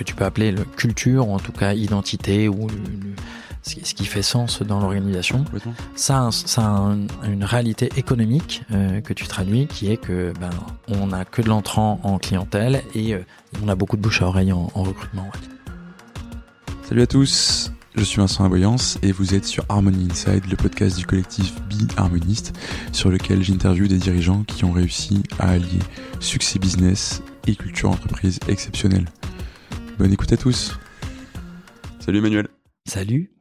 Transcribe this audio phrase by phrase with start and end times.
[0.00, 2.68] que tu peux appeler le culture, ou en tout cas identité, ou
[3.62, 5.44] ce qui fait sens dans l'organisation.
[5.94, 10.48] Ça, ça a une réalité économique euh, que tu traduis, qui est que ben
[10.88, 13.20] on n'a que de l'entrant en clientèle et euh,
[13.62, 15.28] on a beaucoup de bouche à oreille en, recrutement.
[16.88, 20.96] Salut à tous, je suis Vincent Aboyance et vous êtes sur Harmony Inside, le podcast
[20.96, 22.58] du collectif Be Harmoniste,
[22.92, 25.80] sur lequel j'interviewe des dirigeants qui ont réussi à allier
[26.20, 29.04] succès business et culture entreprise exceptionnelle.
[30.00, 30.78] Bonne écoute à tous.
[31.98, 32.48] Salut Emmanuel.
[32.86, 33.32] Salut.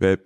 [0.00, 0.16] Bah,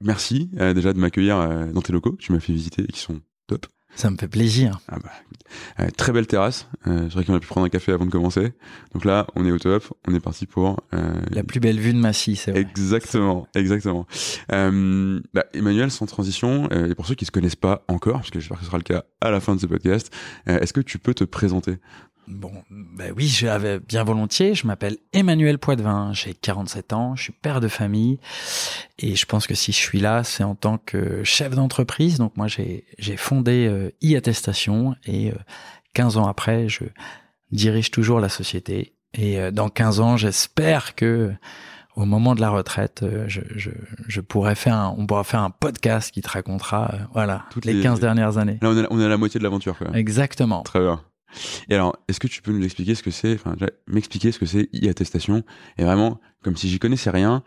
[0.00, 2.14] merci euh, déjà de m'accueillir euh, dans tes locaux.
[2.20, 3.66] Tu m'as fait visiter et qui sont top.
[3.96, 4.78] Ça me fait plaisir.
[4.86, 5.10] Ah bah,
[5.80, 6.68] euh, très belle terrasse.
[6.86, 8.52] Euh, je qu'on a pu prendre un café avant de commencer.
[8.92, 9.92] Donc là, on est au top.
[10.06, 12.60] On est parti pour la plus belle vue de Massy, c'est vrai.
[12.60, 14.06] Exactement, exactement.
[14.48, 18.58] Bah, Emmanuel, sans transition, et pour ceux qui se connaissent pas encore, parce que j'espère
[18.58, 20.14] que ce sera le cas à la fin de ce podcast,
[20.46, 21.78] est-ce que tu peux te présenter?
[22.26, 24.54] Bon, ben oui, j'avais bien volontiers.
[24.54, 28.18] Je m'appelle Emmanuel Poitvin, j'ai 47 ans, je suis père de famille
[28.98, 32.18] et je pense que si je suis là, c'est en tant que chef d'entreprise.
[32.18, 35.32] Donc moi, j'ai fondé euh, e-attestation et
[35.92, 36.84] 15 euh, ans après, je
[37.52, 38.94] dirige toujours la société.
[39.12, 41.32] Et euh, dans 15 ans, j'espère que
[41.94, 43.70] au moment de la retraite, je, je,
[44.08, 47.80] je, pourrais faire un, on pourra faire un podcast qui te racontera, voilà, toutes les,
[47.80, 48.58] 15 dernières années.
[48.62, 49.76] Là, on est, on est à la moitié de l'aventure.
[49.94, 50.62] Exactement.
[50.64, 51.00] Très bien.
[51.68, 54.46] Et alors, est-ce que tu peux nous expliquer ce que c'est, enfin, m'expliquer ce que
[54.46, 55.42] c'est e-attestation
[55.78, 57.42] Et vraiment, comme si j'y connaissais rien,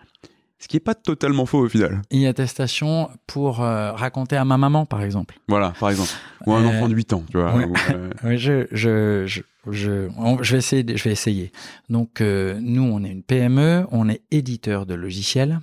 [0.60, 2.02] ce qui est pas totalement faux au final.
[2.12, 5.40] E-attestation pour euh, raconter à ma maman, par exemple.
[5.48, 6.10] Voilà, par exemple.
[6.46, 7.56] Ou à un euh, enfant de 8 ans, tu vois.
[7.56, 10.10] Euh, je, je, je, je,
[10.42, 10.98] je, vais essayer.
[10.98, 11.52] Je vais essayer.
[11.90, 15.60] Donc, nous, on est une PME, on est éditeur de logiciels.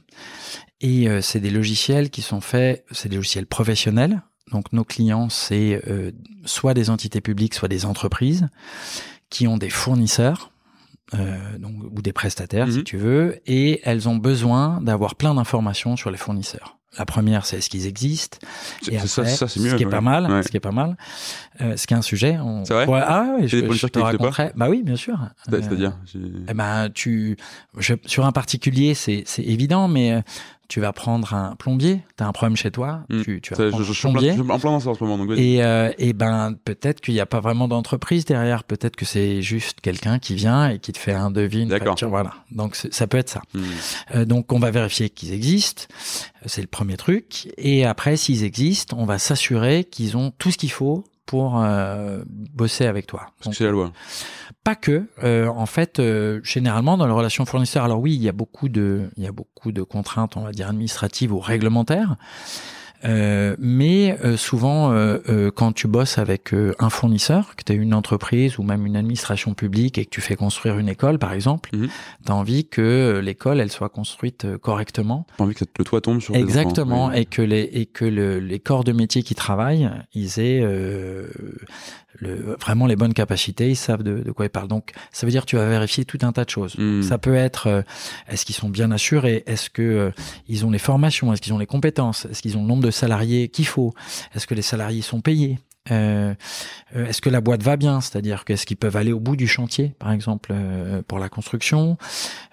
[0.80, 4.22] Et c'est des logiciels qui sont faits, c'est des logiciels professionnels,
[4.55, 6.12] donc nos clients, c'est euh,
[6.44, 8.48] soit des entités publiques, soit des entreprises
[9.28, 10.52] qui ont des fournisseurs.
[11.12, 12.84] Euh, donc, ou des prestataires, si mhm.
[12.84, 16.78] tu veux, et elles ont besoin d'avoir plein d'informations sur les fournisseurs.
[16.98, 18.38] La première, c'est est-ce qu'ils existent?
[18.91, 20.96] Et après, ça, ça, mieux, ce qui est pas mal, ce qui est pas mal,
[21.61, 22.39] euh, ce qui est un sujet.
[22.39, 22.64] On...
[22.64, 22.86] C'est vrai?
[23.07, 24.52] ah oui, je, des je te raconterai.
[24.57, 25.18] Bah oui, bien sûr.
[25.48, 25.98] C'est-à-dire.
[26.48, 27.36] Eh ben, tu,
[27.77, 30.23] je, sur un particulier, c'est c'est évident, mais
[30.69, 33.23] tu vas prendre un plombier, tu as un problème chez toi, mm.
[33.23, 34.33] tu, tu, vas prendre je, je, un plombier.
[34.33, 35.19] en plein dans ça en ce moment.
[35.19, 39.05] Donc et, euh, et ben peut-être qu'il n'y a pas vraiment d'entreprise derrière, peut-être que
[39.05, 42.33] c'est juste quelqu'un qui vient et qui te fait un devis, une facture, voilà.
[42.51, 43.42] Donc ça peut être ça.
[43.55, 43.61] Mm.
[44.14, 45.85] Euh, donc on va vérifier qu'ils existent,
[46.47, 47.48] c'est le premier truc.
[47.58, 52.23] Et après, s'ils existent, on va s'assurer qu'ils ont tout ce qu'il faut pour euh,
[52.29, 53.27] bosser avec toi.
[53.40, 53.92] C'est la loi.
[54.62, 55.07] Pas que.
[55.23, 58.68] Euh, en fait, euh, généralement dans les relations fournisseurs, alors oui, il y a beaucoup
[58.68, 62.17] de, il y a beaucoup de contraintes, on va dire administratives ou réglementaires.
[63.04, 67.94] Euh, mais euh, souvent, euh, quand tu bosses avec un fournisseur, que tu as une
[67.94, 71.70] entreprise ou même une administration publique et que tu fais construire une école, par exemple,
[71.74, 71.88] mhm.
[72.24, 75.26] tu as envie que l'école, elle soit construite correctement.
[75.36, 78.58] Tu envie que le toit tombe sur Exactement, et que les et que le, les
[78.58, 80.64] corps de métier qui travaillent, ils aient
[82.14, 84.69] le, vraiment les bonnes capacités, ils savent de, de, quoi ils parlent.
[84.69, 86.77] Donc, ça veut dire que tu vas vérifier tout un tas de choses.
[86.79, 87.02] Hmm.
[87.02, 87.83] Ça peut être euh,
[88.29, 90.11] est-ce qu'ils sont bien assurés, est-ce que euh,
[90.48, 92.91] ils ont les formations, est-ce qu'ils ont les compétences, est-ce qu'ils ont le nombre de
[92.91, 93.95] salariés qu'il faut,
[94.35, 95.58] est-ce que les salariés sont payés,
[95.91, 96.35] euh,
[96.97, 98.01] euh, est-ce que la boîte va bien?
[98.01, 101.98] C'est-à-dire qu'est-ce qu'ils peuvent aller au bout du chantier, par exemple, euh, pour la construction?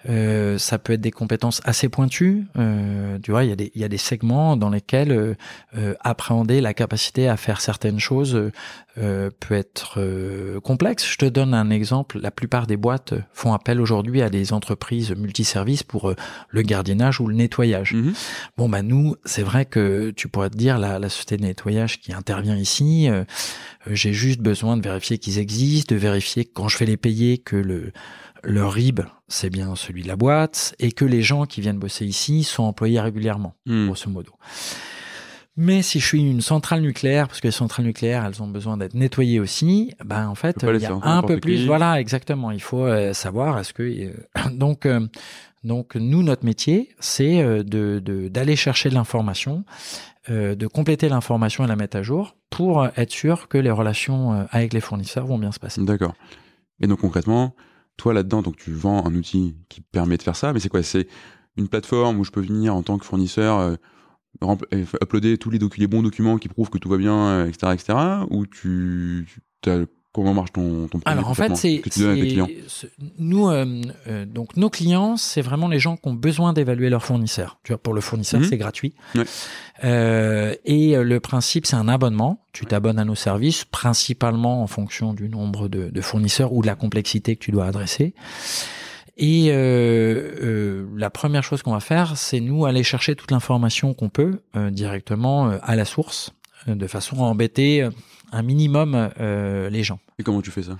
[0.08, 2.44] Euh, Ça peut être des compétences assez pointues.
[3.22, 5.36] tu vois, il y, a des, il y a des segments dans lesquels
[6.00, 8.50] appréhender la capacité à faire certaines choses
[8.94, 11.08] peut être complexe.
[11.08, 12.18] Je te donne un exemple.
[12.20, 16.14] La plupart des boîtes font appel aujourd'hui à des entreprises multiservices pour
[16.48, 17.94] le gardiennage ou le nettoyage.
[17.94, 18.14] Mm-hmm.
[18.56, 22.00] Bon, bah nous, c'est vrai que tu pourrais te dire la, la société de nettoyage
[22.00, 23.08] qui intervient ici
[23.86, 27.38] euh, j'ai juste besoin de vérifier qu'ils existent, de vérifier quand je vais les payer
[27.38, 27.92] que le
[28.44, 32.04] leur RIB, c'est bien celui de la boîte, et que les gens qui viennent bosser
[32.04, 33.86] ici sont employés régulièrement, hmm.
[33.86, 34.32] grosso modo.
[35.56, 38.78] Mais si je suis une centrale nucléaire, parce que les centrales nucléaires, elles ont besoin
[38.78, 41.66] d'être nettoyées aussi, ben en fait, il y a un peu plus.
[41.66, 42.50] Voilà, exactement.
[42.50, 44.12] Il faut euh, savoir est-ce que euh,
[44.52, 44.88] donc
[45.62, 49.64] donc nous notre métier, c'est de d'aller chercher de l'information
[50.30, 54.32] euh, de compléter l'information et la mettre à jour pour être sûr que les relations
[54.32, 55.84] euh, avec les fournisseurs vont bien se passer.
[55.84, 56.14] D'accord.
[56.78, 57.56] Et donc concrètement,
[57.96, 60.84] toi là-dedans, donc tu vends un outil qui permet de faire ça, mais c'est quoi?
[60.84, 61.08] C'est
[61.56, 63.74] une plateforme où je peux venir en tant que fournisseur euh,
[65.02, 67.98] uploader tous les, les, bons documents qui prouvent que tout va bien, etc., etc.,
[68.30, 69.26] ou tu,
[69.60, 71.82] tu as Comment marche ton, ton Alors en fait, c'est
[73.18, 77.02] nous euh, euh, donc nos clients, c'est vraiment les gens qui ont besoin d'évaluer leur
[77.02, 77.58] fournisseur.
[77.64, 78.46] Tu vois, pour le fournisseur, mhm.
[78.46, 78.94] c'est gratuit.
[79.84, 82.44] Euh, et le principe, c'est un abonnement.
[82.52, 86.66] Tu t'abonnes à nos services, principalement en fonction du nombre de, de, fournisseurs ou de
[86.66, 88.14] la complexité que tu dois adresser.
[89.16, 94.40] Et la première chose qu'on va faire, c'est nous aller chercher toute l'information qu'on peut
[94.70, 96.32] directement à la source,
[96.66, 97.86] de façon à embêter
[98.32, 100.00] un minimum les gens.
[100.18, 100.76] Et comment tu fais ça?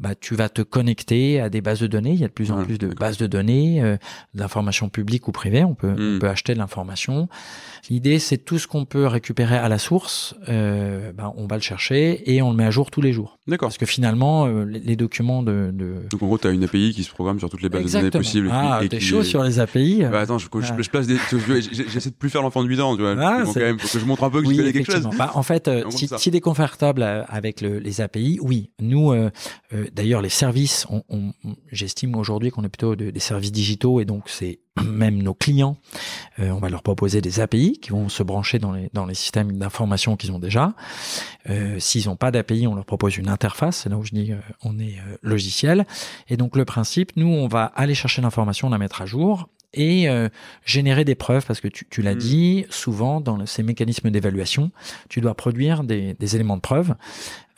[0.00, 2.12] Bah, tu vas te connecter à des bases de données.
[2.12, 3.96] Il y a de plus en plus de bases de données, euh,
[4.34, 5.64] d'informations publiques ou privées.
[5.64, 6.18] On peut, on hmm.
[6.18, 7.28] peut acheter de l'information.
[7.88, 11.62] L'idée, c'est tout ce qu'on peut récupérer à la source, euh, bah, on va le
[11.62, 13.38] chercher et on le met à jour tous les jours.
[13.46, 13.68] D'accord.
[13.68, 16.92] Parce que finalement, euh, les, documents de, de, Donc en gros, tu as une API
[16.94, 18.50] qui se programme sur toutes les bases de données possibles.
[18.52, 20.02] Ah, t'es chaud sur les API.
[20.10, 21.16] Bah, attends, je, je, je place des...
[21.70, 23.14] J'essaie de plus faire l'enfant de 8 ans, tu vois.
[23.18, 25.08] Ah, quand même, faut que je montre un peu que je connais quelque chose.
[25.16, 28.70] Bah, en fait, euh, si, si tu es confortable avec le, les API, oui.
[28.80, 29.30] Nous, euh,
[29.92, 31.32] d'ailleurs, les services, on, on,
[31.72, 35.76] j'estime aujourd'hui qu'on est plutôt des services digitaux et donc c'est même nos clients,
[36.38, 39.14] euh, on va leur proposer des API qui vont se brancher dans les, dans les
[39.14, 40.74] systèmes d'information qu'ils ont déjà.
[41.48, 43.78] Euh, S'ils n'ont pas d'API, on leur propose une interface.
[43.78, 45.86] C'est là où je dis euh, on est logiciel.
[46.28, 49.48] Et donc le principe, nous, on va aller chercher l'information, la mettre à jour
[49.78, 50.08] et
[50.64, 52.18] générer des preuves parce que tu, tu l'as mm.
[52.18, 54.70] dit souvent dans ces mécanismes d'évaluation,
[55.10, 56.94] tu dois produire des, des éléments de preuve.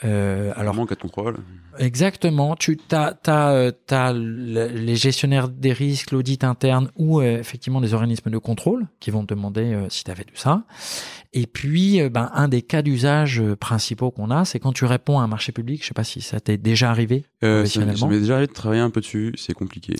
[0.04, 1.38] Euh, alors manque à contrôle.
[1.78, 2.54] Exactement.
[2.54, 8.30] Tu as, as, as, les gestionnaires des risques, l'audit interne ou euh, effectivement des organismes
[8.30, 10.64] de contrôle qui vont te demander euh, si tu avais tout ça.
[11.34, 15.18] Et puis, euh, ben, un des cas d'usage principaux qu'on a, c'est quand tu réponds
[15.18, 15.82] à un marché public.
[15.82, 17.26] Je sais pas si ça t'est déjà arrivé.
[17.44, 19.34] Euh, ça m'est déjà arrivé de travailler un peu dessus.
[19.36, 19.96] C'est compliqué.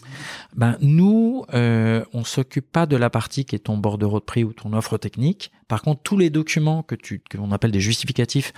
[0.57, 4.43] Ben nous, euh, on s'occupe pas de la partie qui est ton bordereau de prix
[4.43, 5.53] ou ton offre technique.
[5.69, 8.55] Par contre, tous les documents que tu que l'on appelle des justificatifs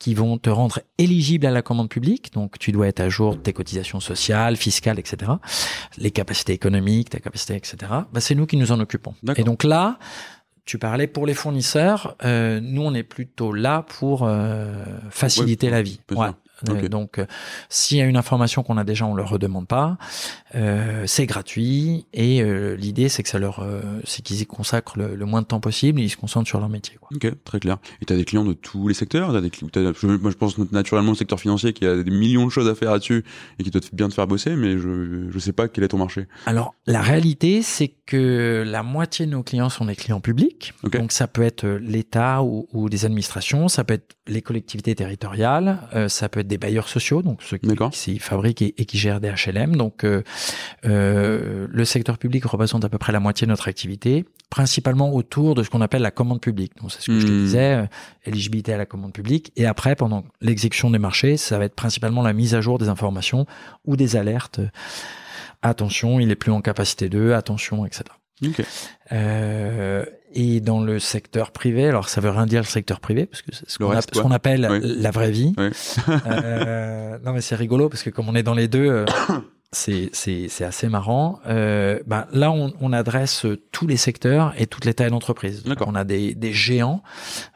[0.00, 2.32] qui vont te rendre éligible à la commande publique.
[2.32, 5.32] Donc, tu dois être à jour de tes cotisations sociales, fiscales, etc.
[5.98, 7.76] Les capacités économiques, ta capacité, etc.
[8.12, 9.14] Bah, c'est nous qui nous en occupons.
[9.36, 9.98] Et donc là,
[10.64, 12.16] tu parlais pour les fournisseurs.
[12.24, 16.00] Euh, nous, on est plutôt là pour euh, faciliter la vie.
[16.68, 17.26] Euh, donc, euh,
[17.68, 19.96] s'il y a une information qu'on a déjà, on ne le redemande pas.
[20.54, 23.66] Euh, c'est gratuit et euh, l'idée, c'est que ça leur,
[24.04, 26.00] c'est qu'ils y consacrent le, moins de temps possible.
[26.00, 26.96] Et ils se concentrent sur leur métier.
[27.00, 27.08] Quoi.
[27.14, 27.78] Ok, très clair.
[28.02, 29.34] Et tu as des clients de tous les secteurs?
[29.34, 29.50] As des,
[30.04, 32.92] moi, je pense naturellement au secteur financier qui a des millions de choses à faire
[32.92, 33.24] là-dessus
[33.58, 34.88] et qui doit bien te faire bosser, mais je
[35.32, 36.26] ne sais pas quel est ton marché.
[36.46, 40.74] Alors, la réalité, c'est que la moitié de nos clients sont des clients publics.
[40.92, 45.78] Donc, ça peut être l'État ou, ou des administrations, ça peut être les collectivités territoriales,
[46.08, 49.76] ça peut être des bailleurs sociaux, donc ceux qui, fabriquent et, qui gèrent des HLM.
[49.76, 50.22] Donc, euh,
[50.84, 55.54] euh, le secteur public représente à peu près la moitié de notre activité, principalement autour
[55.54, 56.72] de ce qu'on appelle la commande publique.
[56.80, 57.44] Donc, c'est ce que je te hmm.
[57.44, 57.86] disais, euh,
[58.26, 59.52] éligibilité à la commande publique.
[59.56, 62.88] Et après, pendant l'exécution des marchés, ça va être principalement la mise à jour des
[62.88, 63.46] informations
[63.86, 64.60] ou des alertes.
[65.62, 68.04] Attention, il est plus en capacité de, attention, etc.
[68.44, 68.64] Okay.
[69.12, 73.42] Euh, et dans le secteur privé, alors ça veut rien dire le secteur privé, parce
[73.42, 75.54] que c'est ce qu'on appelle la vraie vie.
[76.26, 79.04] euh, non mais c'est rigolo, parce que comme on est dans les deux, euh,
[79.72, 81.38] c'est assez marrant.
[81.46, 85.62] Euh, ben, là, on, on, adresse tous les secteurs et toutes les tailles d'entreprise.
[85.86, 87.02] On a des, des géants.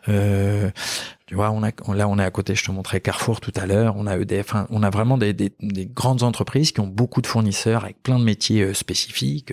[0.09, 0.71] Euh,
[1.27, 3.67] tu vois, on a, là, on est à côté, je te montrais Carrefour tout à
[3.67, 3.95] l'heure.
[3.97, 7.27] On a EDF, on a vraiment des, des, des, grandes entreprises qui ont beaucoup de
[7.27, 9.53] fournisseurs avec plein de métiers euh, spécifiques.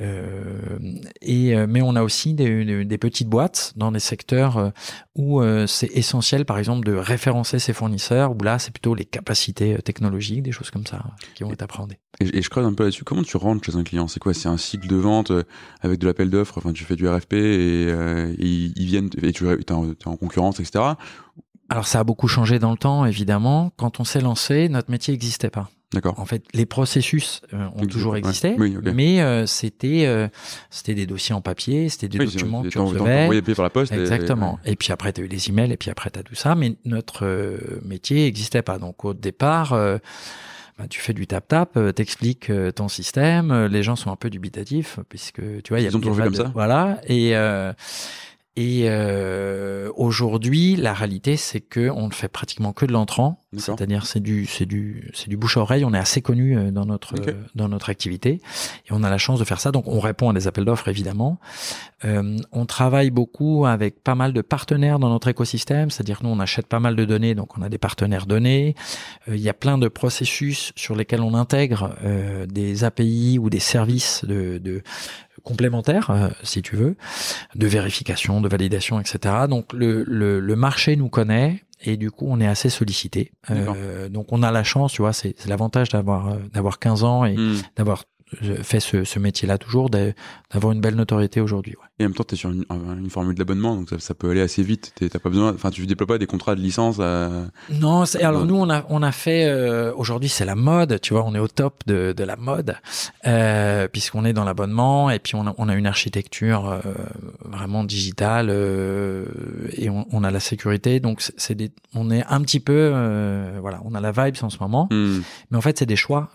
[0.00, 0.68] Euh,
[1.22, 4.70] et euh, mais on a aussi des, des, petites boîtes dans des secteurs euh,
[5.14, 8.32] où c'est essentiel, par exemple, de référencer ses fournisseurs.
[8.32, 11.04] Où là, c'est plutôt les capacités technologiques, des choses comme ça,
[11.34, 11.98] qui vont être appréhendées.
[12.20, 13.04] Et, je creuse un peu là-dessus.
[13.04, 14.08] Comment tu rentres chez un client?
[14.08, 14.34] C'est quoi?
[14.34, 15.32] C'est un cycle de vente
[15.82, 16.58] avec de l'appel d'offres?
[16.58, 17.88] Enfin, tu fais du RFP et,
[18.38, 20.94] ils viennent et tu es en, en concurrence, etc.
[21.68, 23.72] Alors ça a beaucoup changé dans le temps, évidemment.
[23.76, 25.70] Quand on s'est lancé, notre métier n'existait pas.
[25.92, 26.18] D'accord.
[26.18, 30.28] En fait, les processus euh, ont toujours existé, mais euh, c'était euh,
[30.70, 33.54] c'était des dossiers en papier, c'était des documents que tu recevais.
[33.54, 33.92] par la poste.
[33.92, 34.58] Exactement.
[34.64, 36.54] Et, puis après, tu as eu les emails, et puis après, tu as tout ça,
[36.54, 37.26] mais notre
[37.84, 38.78] métier n'existait pas.
[38.78, 44.16] Donc au départ, bah, tu fais du tap-tap, t'expliques ton système, les gens sont un
[44.16, 45.90] peu dubitatifs, puisque tu vois, il y a...
[45.90, 47.34] Ils ont toujours comme ça Voilà, et...
[48.56, 48.88] Et
[49.96, 54.46] aujourd'hui, la réalité, c'est que on ne fait pratiquement que de l'entrant, c'est-à-dire c'est du
[54.46, 55.84] c'est du c'est du bouche à oreille.
[55.84, 57.14] On est assez connu euh, dans notre
[57.54, 58.40] dans notre activité
[58.86, 59.72] et on a la chance de faire ça.
[59.72, 61.38] Donc on répond à des appels d'offres évidemment.
[62.04, 66.40] Euh, on travaille beaucoup avec pas mal de partenaires dans notre écosystème, c'est-à-dire nous on
[66.40, 68.74] achète pas mal de données, donc on a des partenaires données.
[69.28, 73.50] Euh, il y a plein de processus sur lesquels on intègre euh, des API ou
[73.50, 74.82] des services de, de
[75.42, 76.96] complémentaires, euh, si tu veux,
[77.54, 79.46] de vérification, de validation, etc.
[79.48, 83.32] Donc le, le, le marché nous connaît et du coup on est assez sollicité.
[83.50, 87.24] Euh, donc on a la chance, tu vois, c'est l'avantage d'avoir euh, d'avoir 15 ans
[87.24, 87.62] et hmm.
[87.76, 88.04] d'avoir
[88.62, 91.74] fait ce, ce métier-là toujours, d'avoir une belle notoriété aujourd'hui.
[91.80, 91.88] Ouais.
[92.00, 94.30] Et en même temps, tu es sur une, une formule d'abonnement, donc ça, ça, peut
[94.30, 94.92] aller assez vite.
[94.98, 96.98] T'as pas besoin, enfin, tu déploies pas des contrats de licence.
[96.98, 97.30] À...
[97.70, 99.44] Non, alors nous, on a, on a fait.
[99.44, 102.74] Euh, aujourd'hui, c'est la mode, tu vois, on est au top de, de la mode,
[103.28, 106.80] euh, puisqu'on est dans l'abonnement et puis on a, on a une architecture euh,
[107.44, 108.50] vraiment digitale
[109.76, 110.98] et on, on, a la sécurité.
[110.98, 112.88] Donc, c'est des, on est un petit peu,
[113.60, 115.20] voilà, on a la vibes en ce moment, hmm.
[115.52, 116.30] mais en fait, c'est des choix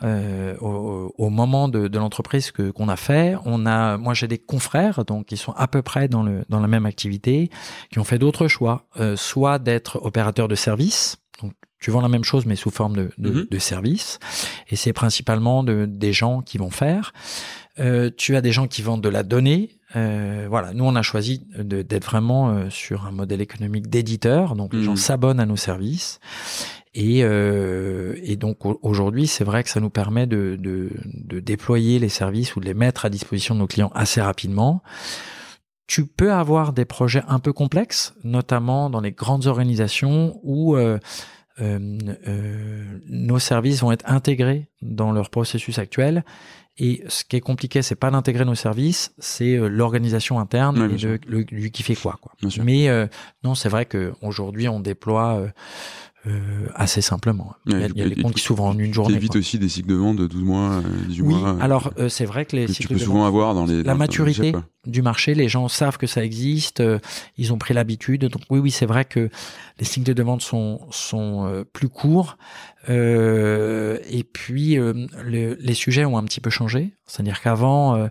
[0.61, 3.35] au, au, moment de, de l'entreprise que qu'on a fait.
[3.45, 6.59] On a, moi, j'ai des confrères, donc ils sont à peu près dans, le, dans
[6.59, 7.49] la même activité,
[7.91, 12.09] qui ont fait d'autres choix, euh, soit d'être opérateur de service, donc tu vends la
[12.09, 13.59] même chose mais sous forme de, de, mhm.
[13.59, 14.19] service,
[14.69, 17.13] et c'est principalement de, des gens qui vont faire.
[17.79, 19.77] Euh, tu as des gens qui vendent de la donnée.
[19.95, 24.83] Euh, voilà, nous on a choisi d'être vraiment sur un modèle économique d'éditeur, donc les
[24.83, 24.97] gens mhm.
[24.97, 26.19] s'abonnent à nos services.
[27.01, 31.97] Et, euh, et donc aujourd'hui, c'est vrai que ça nous permet de, de, de, déployer
[31.97, 34.83] les services ou de les mettre à disposition de nos clients assez rapidement.
[35.87, 40.99] Tu peux avoir des projets un peu complexes, notamment dans les grandes organisations où euh,
[41.61, 46.25] euh, nos services vont être intégrés dans leur processus actuel.
[46.77, 51.19] Et ce qui est compliqué, c'est pas d'intégrer nos services, c'est l'organisation interne et de,
[51.27, 52.17] le, lui qui fait quoi.
[52.21, 52.33] quoi.
[52.63, 52.87] Mais
[53.43, 55.51] non, c'est vrai qu'aujourd'hui, on déploie
[56.27, 57.55] euh, assez simplement.
[57.65, 59.15] il y a, des comptes qui s'ouvrent en une journée.
[59.15, 61.57] évite aussi des cycles de vente de 12 mois, 18 oui, mois.
[61.61, 64.53] alors euh, c'est vrai que les cycles tu peux souvent avoir dans les la maturité
[64.85, 66.99] du marché, les gens savent que ça existe, euh,
[67.37, 68.25] ils ont pris l'habitude.
[68.25, 69.29] Donc oui, oui, c'est vrai que
[69.79, 72.37] les cycles de demande sont sont plus courts.
[72.89, 74.77] et puis
[75.25, 76.91] les sujets ont un petit peu changé.
[77.05, 78.09] C'est-à-dire qu'avant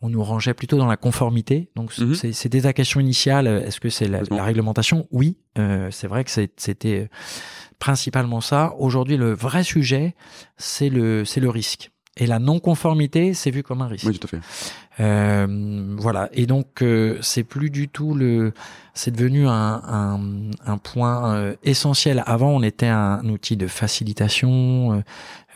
[0.00, 1.70] on nous rangeait plutôt dans la conformité.
[1.74, 2.14] Donc mhm.
[2.14, 3.46] c'était ta question initiale.
[3.46, 5.06] Est-ce que c'est la, réglementation?
[5.10, 7.08] Oui, euh, c'est vrai que c'était
[7.78, 8.74] principalement ça.
[8.78, 10.14] Aujourd'hui, le vrai sujet,
[10.56, 11.90] c'est le c'est le risque.
[12.18, 14.06] Et la non-conformité, c'est vu comme un risque.
[14.06, 14.40] Oui, tout à fait.
[15.00, 16.28] Euh, voilà.
[16.32, 18.52] Et donc, euh, c'est plus du tout le.
[18.94, 20.20] C'est devenu un, un,
[20.66, 22.24] un point euh, essentiel.
[22.26, 25.04] Avant, on était un, outil de facilitation,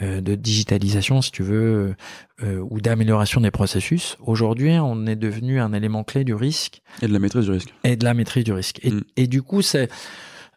[0.00, 1.96] euh, de digitalisation, si tu veux,
[2.40, 4.16] ou d'amélioration des processus.
[4.24, 6.82] Aujourd'hui, on est devenu un élément clé du risque.
[7.02, 7.74] Et de la maîtrise du risque.
[7.82, 8.78] Et de la maîtrise du risque.
[8.84, 9.02] Et, mm.
[9.16, 9.88] et du coup, c'est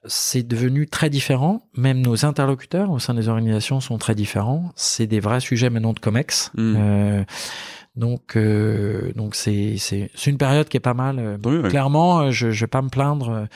[0.08, 1.68] c'est devenu très différent.
[1.76, 4.72] Même nos interlocuteurs au sein des organisations sont très différents.
[4.76, 6.52] C'est des vrais sujets maintenant de COMEX.
[6.56, 6.76] Hmm.
[6.78, 7.24] Euh,
[7.96, 11.18] donc, euh, donc c'est c'est c'est une période qui est pas mal.
[11.20, 13.48] Euh, clairement, je je vais pas me plaindre.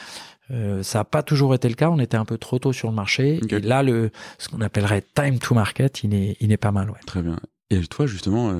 [0.51, 1.89] Euh, ça n'a pas toujours été le cas.
[1.89, 3.39] On était un peu trop tôt sur le marché.
[3.49, 6.89] Et là, le ce qu'on appellerait time to market, il est il est pas mal.
[6.89, 6.99] Ouais.
[7.05, 7.39] Très bien.
[7.69, 8.51] Et toi, justement,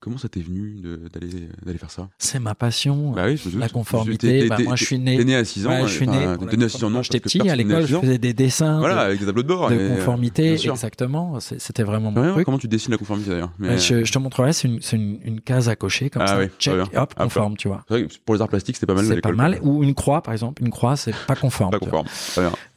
[0.00, 0.80] Comment ça t'est venu
[1.12, 1.28] d'aller
[1.62, 2.08] d'aller faire ça?
[2.16, 4.48] C'est ma passion, bah oui, la conformité.
[4.48, 5.22] Bah, moi, je suis né.
[5.22, 5.70] né à 6 ans.
[5.70, 6.26] Ouais, je suis né.
[6.56, 7.02] né à 6 ans.
[7.02, 8.78] J'étais petit à l'école, je faisais des dessins.
[8.78, 9.70] Voilà, avec des tableaux de bord.
[9.70, 11.38] De conformité, exactement.
[11.40, 12.46] C'était vraiment mon truc.
[12.46, 15.40] Comment tu dessines la conformité d'ailleurs bah, je, je, te montrerai, c'est une, une, une,
[15.40, 16.38] case à cocher comme ah, ça.
[16.38, 17.84] Oui, Check, hop, ah, conforme, tu vois.
[18.24, 19.04] Pour les arts plastiques, c'était pas mal.
[19.04, 19.58] C'est pas mal.
[19.62, 20.62] Ou une croix, par exemple.
[20.62, 21.72] Une croix, c'est pas conforme.
[21.72, 22.06] Pas conforme.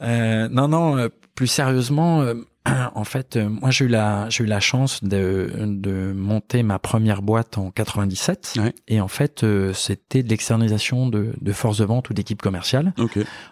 [0.02, 0.98] Euh, non, non.
[0.98, 2.34] Euh, plus sérieusement euh,
[2.94, 6.78] en fait, euh, moi j'ai eu la j'ai eu la chance de, de monter ma
[6.78, 11.84] première boîte en 97 et en fait euh, c'était de l'externalisation de, de force de
[11.84, 12.94] vente ou d'équipe commerciale.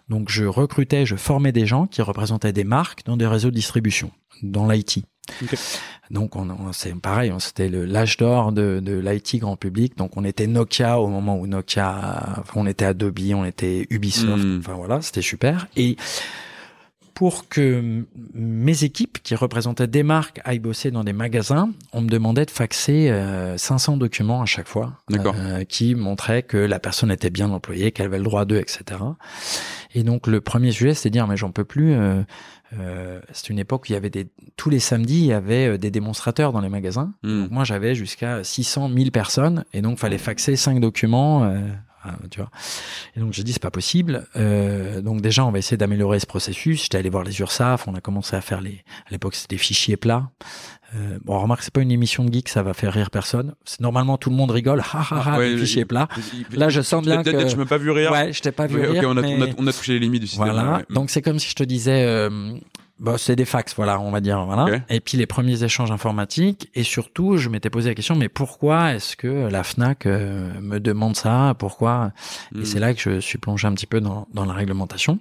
[0.09, 3.55] Donc je recrutais, je formais des gens qui représentaient des marques dans des réseaux de
[3.55, 4.11] distribution,
[4.43, 5.05] dans l'IT.
[6.11, 9.97] Donc on, c'est pareil, c'était l'âge d'or de, de l'IT grand public.
[9.97, 14.45] Donc on était Nokia au moment où Nokia, on était Adobe, on était Ubisoft.
[14.45, 14.59] Hmm.
[14.59, 15.69] Enfin voilà, c'était super.
[15.77, 15.97] Et
[17.15, 18.05] pour que
[18.35, 22.51] mes équipes qui représentaient des marques aillent bosser dans des magasins, on me demandait de
[22.51, 23.13] faxer
[23.57, 27.93] 500 euh, documents à chaque fois, euh, qui montraient que la personne était bien employée,
[27.93, 29.01] qu'elle avait le droit d'eux, etc.
[29.95, 31.93] Et donc le premier sujet, c'est de dire mais j'en peux plus.
[31.93, 32.23] Euh,
[32.79, 35.77] euh, c'est une époque où il y avait des tous les samedis il y avait
[35.77, 37.13] des démonstrateurs dans les magasins.
[37.23, 37.43] Hmm.
[37.43, 41.53] Donc moi j'avais jusqu'à 600 1000 personnes et donc fallait faxer cinq documents
[42.05, 42.51] ah, tu vois.
[43.17, 44.27] Et donc j'ai dit c'est pas possible.
[44.37, 46.83] Euh, donc déjà on va essayer d'améliorer ce processus.
[46.83, 48.83] J'étais allé voir les URSAF, on a commencé à faire les.
[49.07, 50.31] À l'époque c'était des fichiers plats.
[50.95, 53.55] Euh, bon remarque c'est pas une émission de geek, ça va faire rire personne.
[53.81, 56.09] Normalement tout le monde rigole, ha ha ha, les fichiers plats.
[56.53, 57.49] Là je sens bien que.
[57.49, 58.11] Je m'ai pas vu rire.
[58.11, 59.05] Ouais, je t'ai pas vu rire.
[59.07, 59.23] on, a,
[59.57, 60.51] on, a, touché les limites du système.
[60.51, 60.83] Voilà.
[60.91, 62.05] Donc c'est comme si je te disais.
[62.05, 62.55] Euh,
[63.03, 64.81] bah, c'est des fax, voilà, on va dire, voilà.
[64.89, 66.71] Et puis les premiers échanges informatiques.
[66.77, 70.79] Et surtout, je m'étais posé la question, mais pourquoi est-ce que la Fnac euh, me
[70.79, 71.57] demande ça?
[71.59, 72.13] Pourquoi?
[72.55, 72.65] Et hmm.
[72.65, 75.19] c'est là que je suis plongé un petit peu dans, dans la réglementation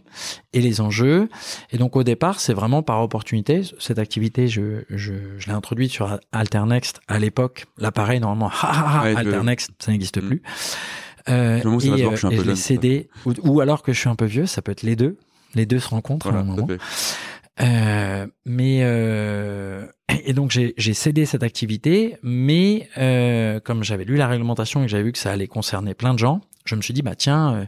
[0.54, 1.28] et les enjeux.
[1.72, 3.64] Et donc au départ, c'est vraiment par opportunité.
[3.80, 7.66] Cette activité, je, je, je l'ai introduite sur Alternext à l'époque.
[7.80, 10.28] L'appareil, normalement, Alternext, ça n'existe hmm.
[10.28, 10.44] plus.
[11.30, 14.46] Euh, et, euh, je, l'ai cédé, ou, ou, alors que je suis un peu vieux,
[14.46, 15.18] ça peut être les deux.
[15.56, 16.68] Les deux se rencontrent à un moment.
[17.62, 19.86] Euh, mais euh,
[20.26, 24.92] et donc j'ai cédé cette activité, mais euh, comme j'avais lu la réglementation et que
[24.92, 27.68] j'avais vu que ça allait concerner plein de gens, je me suis dit bah tiens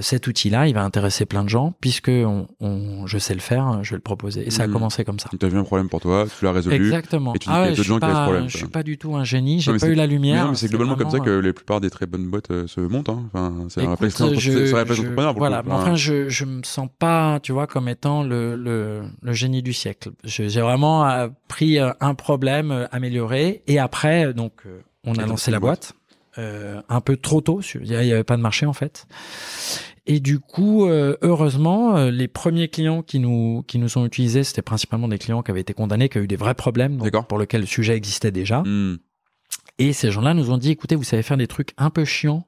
[0.00, 3.82] cet outil-là, il va intéresser plein de gens puisque on, on, je sais le faire,
[3.82, 4.46] je vais le proposer.
[4.46, 4.72] Et ça a Mhm.
[4.72, 5.28] commencé comme ça.
[5.38, 6.76] Tu as vu un problème pour toi, tu l'as résolu.
[6.76, 7.34] Exactement.
[7.34, 8.66] et tu dis ah qu'il y a d'autres gens qui avaient ce problème, je suis
[8.68, 9.60] pas du tout un génie.
[9.60, 10.44] J'ai pas eu la lumière.
[10.44, 12.80] non, mais c'est globalement comme ça que les plupart des très bonnes boîtes euh, se
[12.80, 13.08] montent.
[13.08, 13.24] Hein.
[13.32, 15.32] Enfin, c'est un réflexe entrepreneur.
[15.32, 19.02] pour Voilà, mais enfin, je je me sens pas, tu vois, comme étant le le,
[19.20, 20.10] le génie du siècle.
[20.24, 25.14] J'ai vraiment euh, pris euh, un problème euh, amélioré et après, euh, donc, euh, on
[25.16, 25.94] a lancé la boîte.
[26.38, 27.60] Euh, un peu trop tôt.
[27.80, 29.06] Il y, a- il y avait pas de marché en fait.
[30.06, 34.42] Et du coup, euh, heureusement, euh, les premiers clients qui nous qui nous ont utilisés,
[34.42, 37.28] c'était principalement des clients qui avaient été condamnés, qui avaient eu des vrais problèmes, donc,
[37.28, 38.62] pour lesquels le sujet existait déjà.
[38.62, 38.96] Hmm.
[39.78, 42.46] Et ces gens-là nous ont dit, écoutez, vous savez faire des trucs un peu chiants,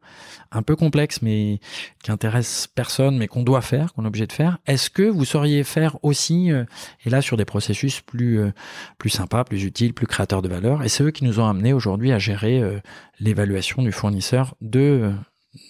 [0.53, 1.59] un peu complexes, mais
[2.03, 4.59] qui intéressent personne, mais qu'on doit faire, qu'on est obligé de faire.
[4.67, 6.65] Est-ce que vous sauriez faire aussi, euh,
[7.05, 8.53] et là sur des processus plus euh,
[8.99, 10.85] plus sympas, plus utiles, plus créateurs de valeur?
[10.85, 12.79] Et c'est eux qui nous ont amenés aujourd'hui à gérer euh,
[13.21, 15.11] l'évaluation du fournisseur de,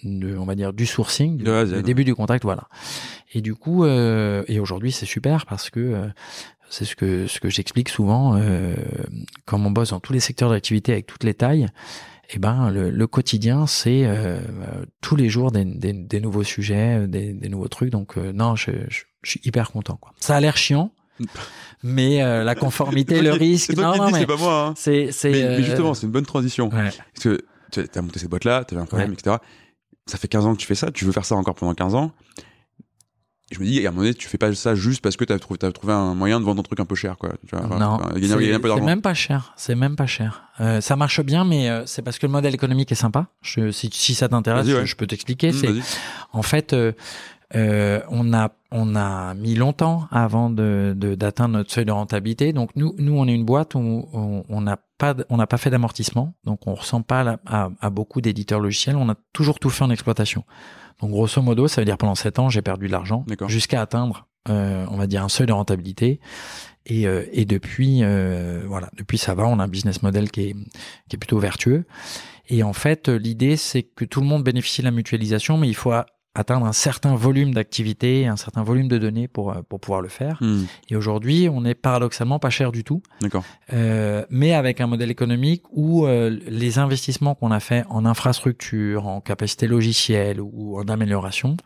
[0.02, 2.68] de, on va dire, du sourcing, du, du début du contact, voilà.
[3.32, 6.08] Et du coup, et aujourd'hui c'est super parce que
[6.74, 8.74] c'est ce que ce que j'explique souvent euh,
[9.46, 11.68] comme on bosse dans tous les secteurs d'activité avec toutes les tailles.
[12.30, 14.40] Eh ben, le, le quotidien, c'est euh,
[15.02, 17.90] tous les jours des, des, des nouveaux sujets, des, des nouveaux trucs.
[17.90, 19.96] Donc, euh, non, je, je, je suis hyper content.
[20.00, 20.12] Quoi.
[20.20, 20.90] Ça a l'air chiant,
[21.82, 24.68] mais euh, la conformité, le risque, C'est non, non, mais c'est pas moi.
[24.68, 24.74] hein.
[24.74, 25.30] c'est, c'est.
[25.30, 26.68] Mais, mais justement, c'est une bonne transition.
[26.70, 26.90] ouais.
[27.14, 27.40] Parce que
[27.70, 29.16] tu as monté cette boîte-là, tu avais un problème, Ouais.
[29.18, 29.36] etc.
[30.06, 31.94] Ça fait 15 ans que tu fais ça, tu veux faire ça encore pendant 15
[31.94, 32.10] ans.
[33.52, 35.32] Je me dis, à un moment donné, tu fais pas ça juste parce que tu
[35.32, 35.58] as trouvé,
[35.92, 37.30] un moyen de vendre un truc un peu cher, quoi.
[37.46, 39.52] Tu vois, Non, c'est même pas cher.
[39.56, 40.44] C'est même pas cher.
[40.60, 43.26] Euh, ça marche bien, mais euh, c'est parce que le modèle économique est sympa.
[43.42, 44.80] Je, si, si ça t'intéresse, ouais.
[44.80, 45.52] je, je peux t'expliquer.
[45.52, 45.80] Mmh.
[46.32, 46.74] En fait,
[47.54, 52.52] euh, on a on a mis longtemps avant de de- d'atteindre notre seuil de rentabilité.
[52.52, 54.08] Donc nous nous on est une boîte où
[54.48, 58.58] on n'a pas on n'a pas fait d'amortissement, donc on ressent pas à beaucoup d'éditeurs
[58.60, 58.96] logiciels.
[58.96, 60.44] On a toujours tout fait en exploitation.
[61.00, 64.26] Donc grosso modo, ça veut dire pendant sept ans j'ai perdu de l'argent jusqu'à atteindre
[64.50, 66.20] euh, on va dire un seuil de rentabilité.
[66.86, 70.42] Et, euh, et depuis euh, voilà depuis ça va, on a un business model qui
[70.42, 70.54] est
[71.08, 71.86] qui est plutôt vertueux.
[72.48, 75.74] Et en fait, l'idée, c'est que tout le monde bénéficie de la mutualisation, mais il
[75.74, 75.92] faut
[76.34, 80.08] atteindre un certain volume d'activité, un certain volume de données pour, euh, pour pouvoir le
[80.08, 80.38] faire.
[80.40, 83.44] Hmm, Et aujourd'hui, on est paradoxalement pas cher du tout, D'accord.
[83.72, 89.06] euh, mais avec un modèle économique où euh, les investissements qu'on a fait en infrastructure,
[89.06, 91.56] en capacité logicielle ou en amélioration,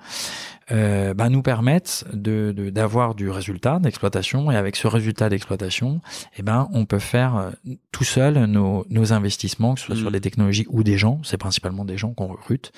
[0.71, 6.01] euh, bah, nous permettent de de- d'avoir du résultat d'exploitation et avec ce résultat d'exploitation,
[6.37, 7.51] eh ben on peut faire euh,
[7.91, 11.21] tout seul nos, nos investissements, que ce soit sur des technologies ou des gens.
[11.25, 12.71] C'est principalement des gens qu'on recrute.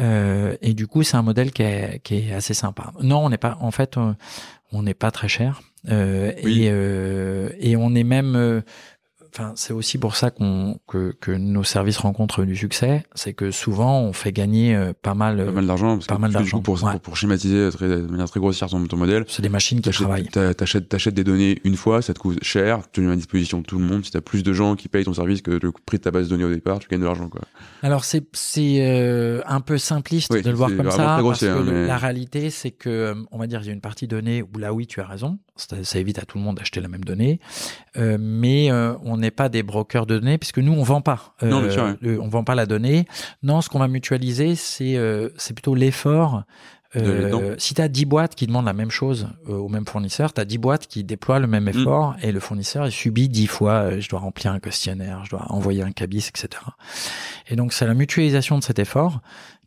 [0.00, 2.92] Euh, et du coup, c'est un modèle qui est, qui est assez sympa.
[3.02, 3.56] Non, on n'est pas.
[3.60, 3.96] En fait,
[4.72, 5.60] on n'est pas très cher.
[5.88, 6.64] Euh, Oui.
[6.64, 8.62] et, euh, et on est même.
[9.34, 13.04] Enfin, c'est aussi pour ça qu'on que, que nos services rencontrent du succès.
[13.14, 15.44] C'est que souvent, on fait gagner euh, pas mal.
[15.46, 15.98] Pas mal d'argent.
[16.06, 16.90] pas mal d'argent, Pour, ouais.
[16.92, 19.90] pour, pour schématiser très, de manière très grossière ton, ton modèle, C'est des machines qui
[19.90, 20.28] travaillent.
[20.28, 23.16] t'a- T'achètes, t'achètes des données une fois, ça te coûte cher, tu le mets à
[23.16, 24.04] disposition de tout le monde.
[24.04, 26.26] Si t'as plus de gens qui payent ton service que le prix de ta base
[26.26, 27.40] de données au départ, tu gagnes de l'argent, quoi.
[27.82, 31.46] Alors c'est c'est euh, un peu simpliste Oui, de le voir comme ça parce que
[31.46, 34.06] hein, mais- la réalité c'est que euh, on va dire il y a une partie
[34.06, 36.80] donnée où là oui tu as raison ça, ça évite à tout le monde d'acheter
[36.80, 37.40] la même donnée
[37.96, 41.34] euh, mais euh, on n'est pas des brokers de données puisque nous on vend pas
[41.42, 41.96] euh, Non, bien sûr, ouais.
[42.02, 43.06] le- on vend pas la donnée
[43.42, 46.42] non ce qu'on va mutualiser c'est euh, c'est plutôt l'effort
[46.94, 50.42] euh, si tu as 10 boîtes qui demandent la même chose au même fournisseur, tu
[50.42, 53.98] as 10 boîtes qui déploient le même effort et le fournisseur il subit 10 fois
[53.98, 56.62] je dois remplir un questionnaire, je dois envoyer un cabis, etc.
[57.48, 59.20] Et donc c'est la mutualisation de cet effort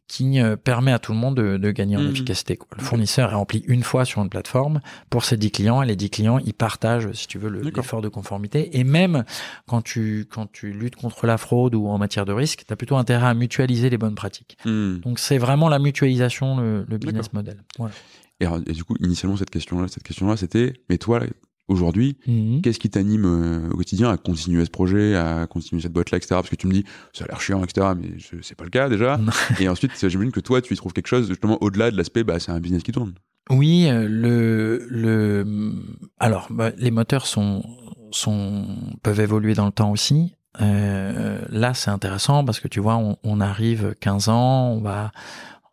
[0.08, 2.12] qui euh, permet à tout le monde de, de gagner en Mhm.
[2.12, 2.58] efficacité.
[2.58, 2.68] quoi.
[2.78, 5.96] Le fournisseur est rempli une fois sur une plateforme pour ses 10 clients et les
[5.96, 9.24] 10 clients ils partagent si tu veux le- l'effort de conformité et même
[9.68, 12.76] quand tu quand tu luttes contre la fraude ou en matière de risque, tu as
[12.76, 14.58] plutôt intérêt à mutualiser les bonnes pratiques.
[14.66, 14.98] Hmm.
[15.00, 17.64] Donc c'est vraiment la mutualisation le, le business model.
[17.80, 17.94] Voilà.
[18.42, 21.22] Et, alors, et du coup, initialement, cette question-là, cette question-là, c'était, mais toi,
[21.68, 22.62] aujourd'hui, Mhm.
[22.62, 26.36] qu'est-ce qui t'anime euh, au quotidien à continuer ce projet, à continuer cette boîte-là, etc.
[26.36, 27.88] Parce que tu me dis, ça a l'air chiant, etc.
[28.00, 28.10] Mais
[28.42, 29.20] c'est pas le cas déjà.
[29.60, 32.40] Et ensuite, j'imagine que toi, tu y trouves quelque chose justement au-delà de l'aspect, bah,
[32.40, 33.14] c'est un business qui tourne.
[33.50, 35.74] Oui, euh, le le
[36.20, 37.64] alors bah, les moteurs sont
[38.12, 38.66] sont
[39.04, 40.36] peuvent évoluer dans le temps aussi.
[40.62, 45.12] Euh, là, c'est intéressant parce que tu vois, on, on arrive 15 ans, on va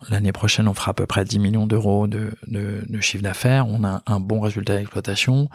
[0.08, 3.66] l'année prochaine, on fera à peu près 10 millions d'euros de, de, de chiffre d'affaires.
[3.68, 5.48] On a un bon résultat d'exploitation.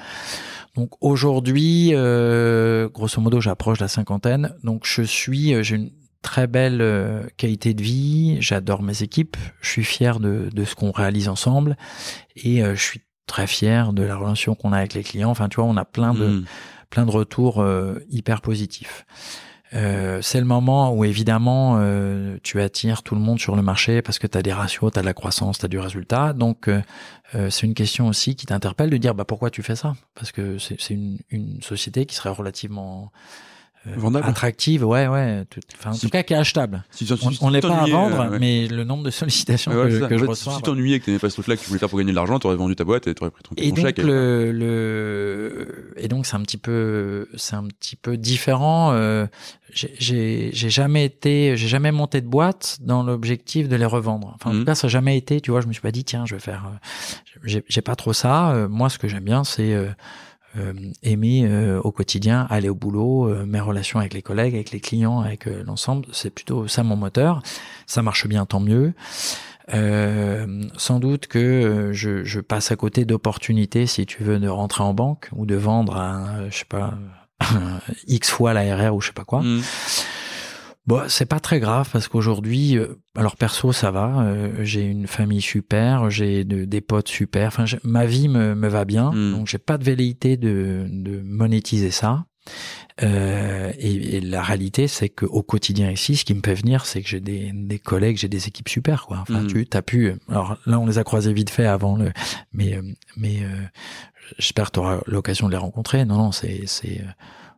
[0.75, 4.53] Donc aujourd'hui, euh, grosso modo, j'approche la cinquantaine.
[4.63, 8.37] Donc je suis, euh, j'ai une très belle euh, qualité de vie.
[8.41, 9.37] J'adore mes équipes.
[9.61, 11.77] Je suis fier de, de ce qu'on réalise ensemble
[12.35, 15.29] et euh, je suis très fiers de la relation qu'on a avec les clients.
[15.29, 16.45] Enfin, tu vois, on a plein de hmm.
[16.89, 19.05] plein de retours euh, hyper positifs.
[19.73, 24.01] Euh, c'est le moment où évidemment euh, tu attires tout le monde sur le marché
[24.01, 26.33] parce que tu as des ratios, tu as de la croissance, tu as du résultat.
[26.33, 26.81] Donc euh,
[27.35, 29.95] euh, c'est une question aussi qui t'interpelle de dire bah pourquoi tu fais ça?
[30.15, 33.11] Parce que c'est une, une société qui serait relativement
[33.95, 34.27] Vendable.
[34.27, 35.43] attractive, ouais, ouais.
[35.79, 36.83] Enfin, en tout cas, qui est achetable.
[37.41, 40.55] on n'est pas à vendre, euh, mais le nombre de sollicitations que, je reçois.
[40.55, 42.39] Si t'ennuyais que t'aimais pas ce truc-là, que tu voulais faire pour gagner de l'argent,
[42.39, 46.35] t'aurais vendu ta boîte et t'aurais pris ton, et donc, Le, le, et donc, c'est
[46.35, 48.91] un petit peu, c'est un petit peu différent.
[48.93, 49.27] Euh,
[49.73, 54.33] j'ai jamais été, j'ai jamais monté de boîte dans l'objectif de les revendre.
[54.35, 54.65] Enfin, en tout mmh.
[54.65, 55.41] cas, ça n'a jamais été.
[55.41, 56.65] Tu vois, je me suis pas dit, tiens, je vais faire.
[57.45, 58.67] Euh, j'ai pas trop ça.
[58.69, 59.89] moi, ce que j'aime bien, c'est euh,
[61.03, 64.79] aimer euh, au quotidien aller au boulot, euh, mes relations avec les collègues, avec les
[64.79, 67.41] clients, avec l'ensemble, c'est plutôt ça mon moteur.
[67.85, 68.93] Ça marche bien, tant mieux.
[69.69, 74.93] sans doute que je, je, passe à côté d'opportunités, si tu veux, de rentrer en
[74.93, 76.93] banque ou de vendre à, je sais pas,
[78.07, 79.41] X fois l'ARR ou je sais pas quoi.
[79.41, 79.61] Mmh.
[80.87, 85.05] Bon, c'est pas très grave parce qu'aujourd'hui, euh, alors perso ça va, euh, j'ai une
[85.05, 89.33] famille super, j'ai des potes super, enfin ma vie me, me va bien, hmm.
[89.33, 92.25] donc j'ai pas de velléité de, de monétiser ça.
[93.03, 97.09] Euh, et, la réalité, c'est qu'au quotidien ici, ce qui me fait venir, c'est que
[97.09, 99.19] j'ai des, des collègues, j'ai des équipes super, quoi.
[99.21, 99.47] Enfin, hmm.
[99.47, 100.13] tu as pu.
[100.29, 102.11] Alors là, on les a croisés vite fait avant le,
[102.53, 102.79] mais
[103.15, 103.49] mais euh,
[104.39, 106.05] j'espère que tu auras l'occasion de les rencontrer.
[106.05, 107.01] Non, non, c'est c'est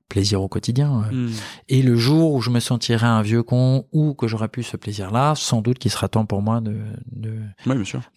[0.10, 1.04] plaisir au quotidien.
[1.12, 1.30] Hmm.
[1.69, 4.76] Et le jour où je me sentirai un vieux con ou que j'aurai pu ce
[4.76, 6.78] plaisir-là, sans doute qu'il sera temps pour moi de,
[7.12, 7.36] de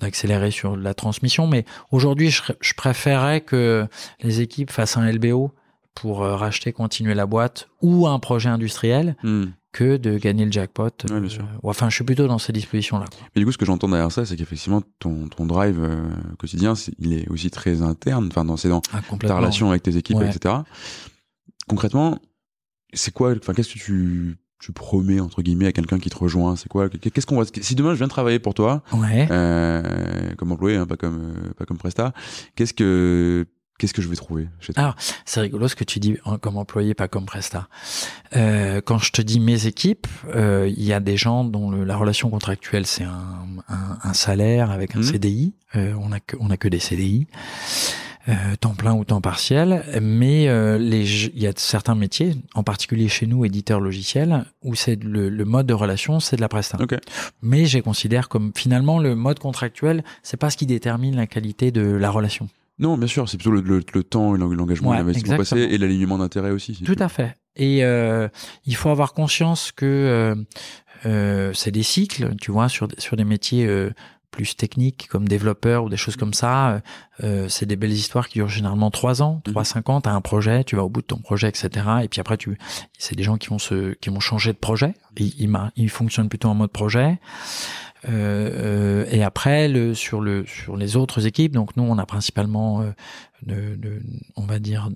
[0.01, 1.47] d'accélérer sur la transmission.
[1.47, 3.87] Mais aujourd'hui, je, je préférerais que
[4.23, 5.53] les équipes fassent un LBO
[5.95, 9.17] pour euh, racheter, continuer la boîte ou un projet industriel.
[9.23, 9.47] Hmm.
[9.73, 10.91] que de gagner le jackpot.
[11.09, 11.45] Ouais, bien sûr.
[11.45, 13.07] Euh, enfin, je suis plutôt dans ces dispositions-là.
[13.35, 16.75] Mais du coup, ce que j'entends derrière ça, c'est qu'effectivement, ton, ton drive euh, quotidien,
[16.99, 18.29] il est aussi très interne.
[18.31, 20.57] Enfin, dans, c'est dans ah, ta relation avec tes équipes, etc
[21.69, 22.19] concrètement,
[22.93, 26.57] c'est quoi, enfin, qu'est-ce que tu, tu promets entre guillemets à quelqu'un qui te rejoint?
[26.57, 30.77] C'est quoi Qu'est-ce qu'on va Si demain je viens travailler pour toi, euh, comme employé,
[30.77, 32.13] hein, pas comme euh, pas comme presta,
[32.55, 33.47] qu'est-ce que
[33.83, 34.95] qu'est-ce que je vais trouver Alors,
[35.25, 37.69] c'est rigolo ce que tu dis hein, comme employé, pas comme presta.
[38.37, 41.97] Euh, quand je te dis mes équipes, euh, il y a des gens dont la
[41.97, 45.13] relation contractuelle c'est un, un, salaire avec un mmh.
[45.13, 45.55] CDI.
[45.75, 47.27] Euh, on a que on a que des CDI.
[48.29, 53.09] Euh, temps plein ou temps partiel, mais euh, il y a certains métiers, en particulier
[53.09, 56.79] chez nous, éditeurs logiciels, où c'est le, le, mode de relation, c'est de la presta.
[57.43, 61.73] Mais je considère comme finalement le mode contractuel, c'est pas ce qui détermine la qualité
[61.73, 62.49] de la relation.
[62.79, 66.51] Non, bien sûr, c'est plutôt le, le, temps, l'engagement, ouais, l'investissement passé et l'alignement d'intérêt
[66.51, 66.81] aussi.
[66.85, 67.37] Tout à fait.
[67.57, 68.29] Et euh,
[68.65, 70.35] il faut avoir conscience que euh,
[71.05, 73.69] euh, c'est des cycles, tu vois, sur, sur des métiers
[74.33, 76.81] plus techniques comme développeur ou des choses comme ça, euh,
[77.23, 79.67] euh, c'est des belles histoires qui durent généralement trois ans, trois mhm.
[79.67, 80.01] cinq ans.
[80.01, 81.71] T'as un projet, tu vas au bout de ton projet, etc.
[82.03, 82.59] Et puis après, tu,
[82.99, 84.95] c'est des gens qui vont se, qui vont changer de projet.
[85.17, 87.21] Ils, ils, ils fonctionnent plutôt en mode projet.
[88.09, 92.83] Euh, et après, le, sur le, sur les autres équipes, donc nous, on a principalement,
[93.43, 94.03] de, de,
[94.35, 94.91] on va dire,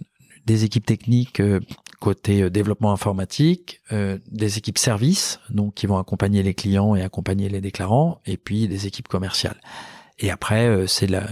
[0.47, 1.61] des équipes techniques euh,
[2.01, 7.03] côté euh, développement informatique, euh, des équipes services, donc qui vont accompagner les clients et
[7.03, 9.61] accompagner les déclarants, et puis des équipes commerciales.
[10.19, 11.29] Et après, c'est la,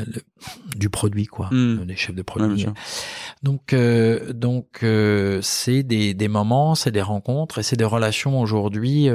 [0.77, 1.87] du produit, quoi, hmm.
[1.87, 2.67] des chefs de produit.
[3.43, 3.75] donc,
[4.35, 4.85] donc,
[5.41, 9.09] c'est des, des moments, c'est des rencontres et c'est des relations aujourd'hui.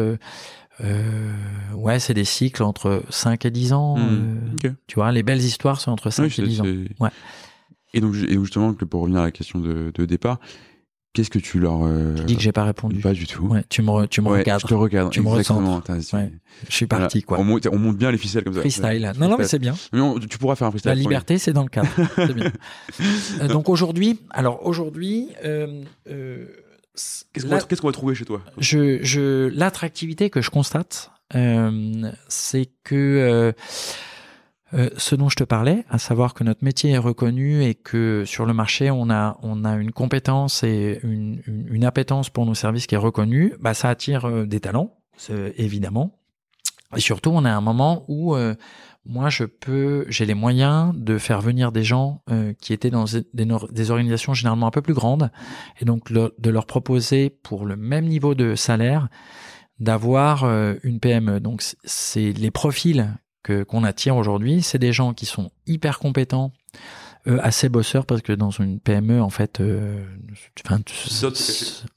[0.79, 3.95] ouais, c'est des cycles entre 5 et 10 ans.
[3.95, 4.57] Hmm.
[4.87, 6.65] Tu vois, les belles histoires sont entre 5 et 10 ans.
[6.99, 7.09] Ouais.
[7.93, 10.39] Et donc, et justement, pour revenir à la question de, de départ,
[11.13, 11.83] qu'est-ce que tu leur.
[11.83, 12.99] Euh, tu dis que j'ai pas répondu.
[12.99, 13.47] Pas du tout.
[13.47, 14.61] Ouais, tu me, tu me recadres.
[14.61, 15.09] Je te recadre.
[15.09, 15.29] Tu me.
[15.29, 16.31] Ouais,
[16.67, 17.39] je suis parti, quoi.
[17.39, 18.61] On monte, on monte, bien les ficelles comme ça.
[18.61, 19.13] Freestyle.
[19.17, 19.75] Non, non, mais c'est bien.
[19.93, 20.89] Mais tu pourras faire un freestyle.
[20.89, 21.89] La liberté, c'est dans le cadre.
[22.15, 22.51] c'est bien.
[23.41, 26.45] Euh, donc aujourd'hui, alors aujourd'hui, euh, euh,
[27.33, 31.11] Qu'est-ce qu'on va trouver chez toi Je, je, l'attractivité que je constate,
[32.27, 33.53] c'est que
[34.73, 38.23] euh, ce dont je te parlais, à savoir que notre métier est reconnu et que
[38.25, 42.53] sur le marché on a on a une compétence et une, une, appétence pour nos
[42.53, 44.95] services qui est reconnue, bah ça attire euh, des talents,
[45.57, 46.19] évidemment.
[46.95, 48.55] Et surtout, on a un moment où euh,
[49.05, 52.23] moi je peux, j'ai les moyens de faire venir des gens
[52.61, 55.31] qui étaient dans des, des, organisations généralement un peu plus grandes
[55.79, 59.07] et donc de leur proposer pour le même niveau de salaire
[59.79, 60.45] d'avoir
[60.83, 61.39] une PME.
[61.39, 63.15] Donc c'est les profils
[63.49, 66.51] que qu'on attire aujourd'hui, c'est des gens qui sont hyper compétents,
[67.43, 69.61] assez bosseur parce que dans une PME, en fait,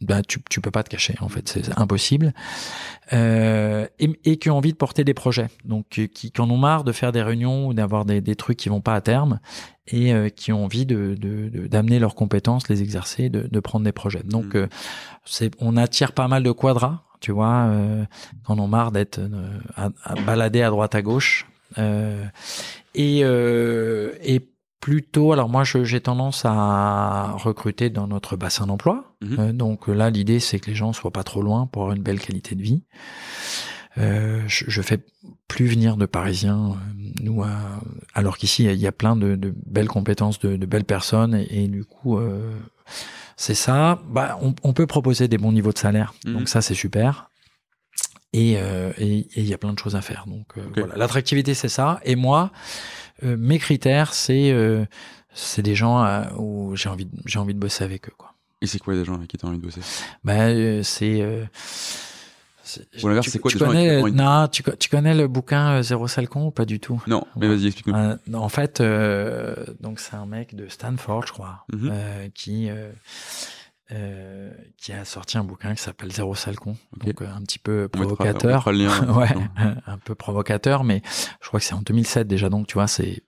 [0.02, 1.14] bah, tu, tu peux pas te cacher.
[1.20, 2.34] En fait, c'est impossible.
[3.12, 6.84] et, et qui ont envie de porter des projets, donc qui, qui en ont marre
[6.84, 9.40] de faire des réunions ou d'avoir des, des trucs qui vont pas à terme
[9.88, 11.16] et euh, qui ont envie de
[11.68, 14.22] d'amener leurs compétences, les exercer, de, de prendre des projets.
[14.22, 14.58] Donc, mm.
[14.58, 14.66] euh,
[15.24, 18.04] c'est on attire pas mal de quadras, tu vois, euh,
[18.44, 19.20] quand on marre d'être
[19.76, 21.46] à, à, balader à droite à gauche.
[21.78, 24.48] et et
[24.80, 29.14] plutôt, alors moi j'ai tendance à recruter dans notre bassin d'emploi.
[29.22, 29.52] Mm-hmm.
[29.52, 32.20] donc là, l'idée c'est que les gens soient pas trop loin pour avoir une belle
[32.20, 32.82] qualité de vie.
[33.98, 35.00] Euh, je, je, fais
[35.48, 37.44] plus venir de Parisiens, euh, nous,
[38.14, 41.68] alors qu'ici il y a plein de, de belles compétences, de, de, belles personnes, et,
[41.68, 42.58] du coup, euh,
[43.42, 44.00] c'est ça.
[44.08, 46.34] Bah, on, on, peut proposer des bons niveaux de salaire, mhm.
[46.34, 47.28] donc ça c'est super.
[48.32, 48.56] Et
[48.98, 50.24] il y a plein de choses à faire.
[50.26, 52.00] Donc voilà, l'attractivité c'est ça.
[52.04, 52.50] Et moi,
[53.22, 54.54] mes critères c'est
[55.34, 58.32] c'est des gens où j'ai envie j'ai envie de bosser avec eux quoi.
[58.62, 59.80] Et c'est quoi des gens avec qui tu as envie de bosser?
[60.24, 61.20] Bah c'est
[63.02, 66.46] ou l'inverse, c'est quoi tu connais, Non, tu, tu, connais le bouquin euh, Zéro Salcon
[66.46, 67.02] ou pas du tout?
[67.06, 67.94] Non, mais vas-y, explique-nous.
[67.94, 71.90] Euh, en fait, euh, donc c'est un mec de Stanford, je crois, mhm.
[71.92, 72.70] euh, qui
[74.78, 79.28] qui a sorti un bouquin qui s'appelle Zéro Salcon, donc un petit peu provocateur, ouais,
[79.86, 81.02] un peu provocateur, mais
[81.42, 83.22] je crois que c'est en 2007 déjà, donc tu vois, c'est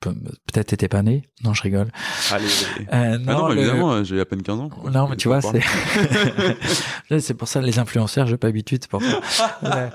[0.00, 1.22] peut-être t'étais pas né.
[1.44, 1.88] Non, je rigole.
[2.30, 2.46] Allez,
[2.92, 4.70] euh, non, ah non évidemment, j'ai à peine 15 ans.
[4.92, 5.60] Non, mais tu vois, c'est
[7.20, 9.20] c'est pour ça les influenceurs, j'ai pas habitude pour ça.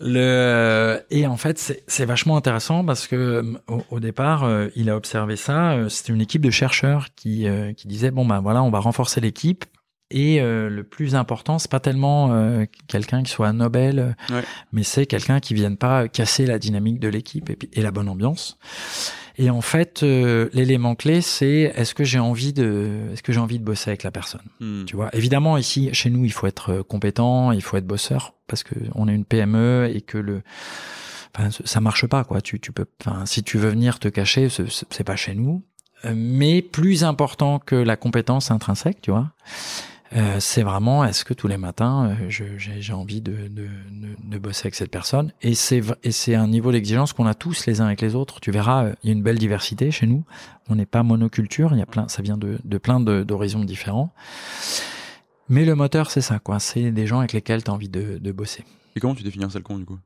[0.00, 3.56] le et en fait, c'est vachement intéressant parce que
[3.90, 5.72] au, départ, euh, il a observé ça.
[5.72, 8.80] Euh, c'était une équipe de chercheurs qui euh, qui disait bon ben voilà, on va
[8.80, 9.64] renforcer l'équipe.
[10.10, 14.14] Et le plus important, c'est pas tellement quelqu'un qui soit Nobel,
[14.70, 18.08] mais c'est quelqu'un qui vienne pas casser la dynamique de l'équipe et, et, la bonne
[18.08, 18.56] ambiance.
[19.38, 23.40] Et en fait, euh, l'élément clé, c'est est-ce que j'ai envie de, est-ce que j'ai
[23.40, 24.42] envie de bosser avec la personne.
[24.60, 24.84] Hmm.
[24.86, 28.34] Tu vois, évidemment ici, chez nous, il faut être euh, compétent, il faut être bosseur
[28.46, 30.42] parce que on est une PME et que le,
[31.34, 32.40] enfin, ça marche pas quoi.
[32.40, 35.64] Tu, tu peux, enfin, si tu veux venir te cacher, c'est pas chez nous.
[36.04, 39.32] Euh, mais plus important que la compétence intrinsèque, tu vois
[40.14, 43.68] euh, c'est vraiment est-ce que tous les matins euh, j'ai envie de, de,
[44.22, 45.32] de, bosser avec cette personne?
[45.42, 48.40] Et c'est un niveau d'exigence qu'on a tous les uns avec les autres.
[48.40, 50.24] Tu verras euh, il y a une belle diversité chez nous.
[50.68, 54.12] On n'est pas monoculture il y a plein ça vient de, de plein d'horizons différents.
[55.48, 56.60] Mais le moteur c'est ça quoi.
[56.60, 58.64] C'est des gens avec lesquels tu as envie de, de bosser.
[58.94, 59.98] Et comment tu définis un con du coup?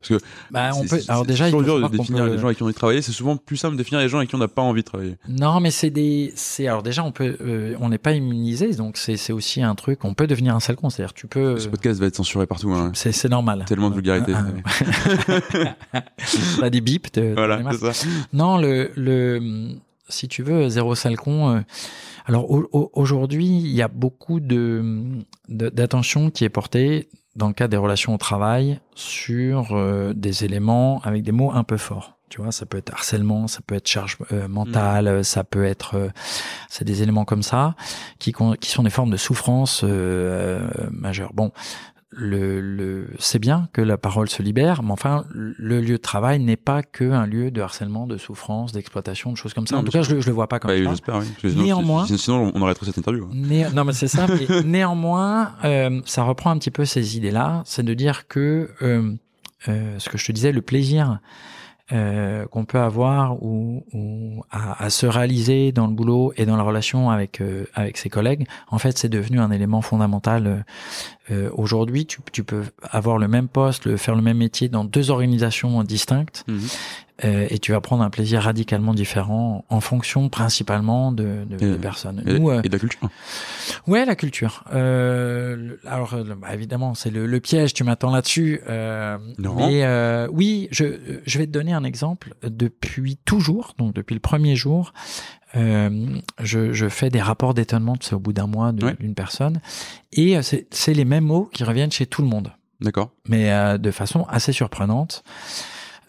[0.00, 1.00] Parce que bah, on peut.
[1.08, 3.02] Alors déjà, il dur de définir les gens avec qui on a travaillé.
[3.02, 4.86] C'est souvent plus simple de définir les gens avec qui on n'a pas envie de
[4.86, 5.16] travailler.
[5.28, 6.32] Non, mais c'est des.
[6.36, 7.36] C'est alors déjà, on peut.
[7.40, 10.04] Euh, on n'est pas immunisé, donc c'est aussi un truc.
[10.04, 10.90] On peut devenir un sale con.
[10.90, 11.58] C'est-à-dire, tu peux.
[11.58, 12.72] Ce podcast va être censuré partout.
[12.72, 12.92] Hein.
[12.94, 13.64] C'est normal.
[13.66, 14.34] Tellement de vulgarité.
[15.92, 16.02] Ah,
[16.60, 17.18] T'as des bips.
[17.34, 18.06] voilà, c'est ça.
[18.32, 19.70] Non, le le.
[20.08, 21.56] Si tu veux, zéro sale con.
[21.56, 21.60] Euh,
[22.26, 25.04] alors aujourd'hui, il y a beaucoup de
[25.48, 31.00] d'attention qui est portée dans le cas des relations au travail sur euh, des éléments
[31.04, 32.14] avec des mots un peu forts.
[32.28, 35.22] Tu vois, ça peut être harcèlement, ça peut être charge euh, mentale, mmh.
[35.22, 36.08] ça peut être, euh,
[36.68, 37.76] c'est des éléments comme ça
[38.18, 39.84] qui, qui sont des formes de souffrance
[40.90, 41.32] majeure.
[41.34, 41.52] Bon,
[42.16, 46.40] le, le c'est bien que la parole se libère, mais enfin, le lieu de travail
[46.40, 49.76] n'est pas que un lieu de harcèlement, de souffrance, d'exploitation, de choses comme ça.
[49.76, 50.90] en tout cas, je, le, je le vois pas comme bah, ça.
[50.90, 51.54] J'espère, oui.
[51.54, 53.28] Néanmoins, sinon, on aurait trop cette interview.
[53.30, 53.70] Hein.
[53.74, 54.26] non, mais c'est ça.
[54.64, 59.12] néanmoins, euh, ça reprend un petit peu ces idées-là, c'est de dire que euh,
[59.68, 61.20] euh, ce que je te disais, le plaisir
[61.92, 66.56] euh, qu'on peut avoir ou, ou à, à, se réaliser dans le boulot et dans
[66.56, 70.64] la relation avec euh, avec ses collègues, en fait, c'est devenu un élément fondamental.
[71.30, 74.84] Euh, Aujourd'hui, tu, tu, peux avoir le même poste, le, faire le même métier dans
[74.84, 76.60] deux organisations distinctes, mhm.
[77.24, 81.76] Euh, et tu vas prendre un plaisir radicalement différent en fonction principalement de, de, de
[81.76, 82.22] personnes.
[82.26, 83.08] Et, Nous, euh, et, de la culture.
[83.86, 84.64] Ouais, la culture.
[84.74, 87.72] Euh, alors, euh, bah, évidemment, c'est le, le, piège.
[87.72, 88.60] Tu m'attends là-dessus.
[88.68, 89.54] Euh, non.
[89.54, 92.34] Mais oui, je, je vais te donner un exemple.
[92.42, 94.92] Depuis toujours, donc depuis le premier jour,
[95.54, 99.60] euh, je, je, fais des rapports d'étonnement, c'est au bout d'un mois d'une personne,
[100.12, 102.52] et c'est les mêmes mots qui reviennent chez tout le monde.
[102.80, 103.10] D'accord.
[103.28, 105.24] Mais euh, de façon assez surprenante.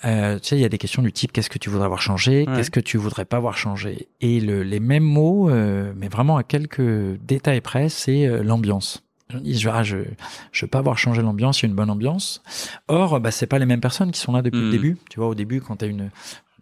[0.05, 2.01] Euh, tu sais, il y a des questions du type qu'est-ce que tu voudrais avoir
[2.01, 4.07] changé, qu'est-ce que tu voudrais pas avoir changé.
[4.21, 9.03] Et le, les mêmes mots, euh, mais vraiment à quelques détails près, c'est euh, l'ambiance.
[9.43, 9.97] Je je,
[10.53, 12.41] je veux pas avoir changé l'ambiance, il y a une bonne ambiance.
[12.87, 14.71] Or, bah, c'est pas les mêmes personnes qui sont là depuis le hmm.
[14.71, 14.97] début.
[15.09, 16.11] Tu vois, au début, quand tu as une,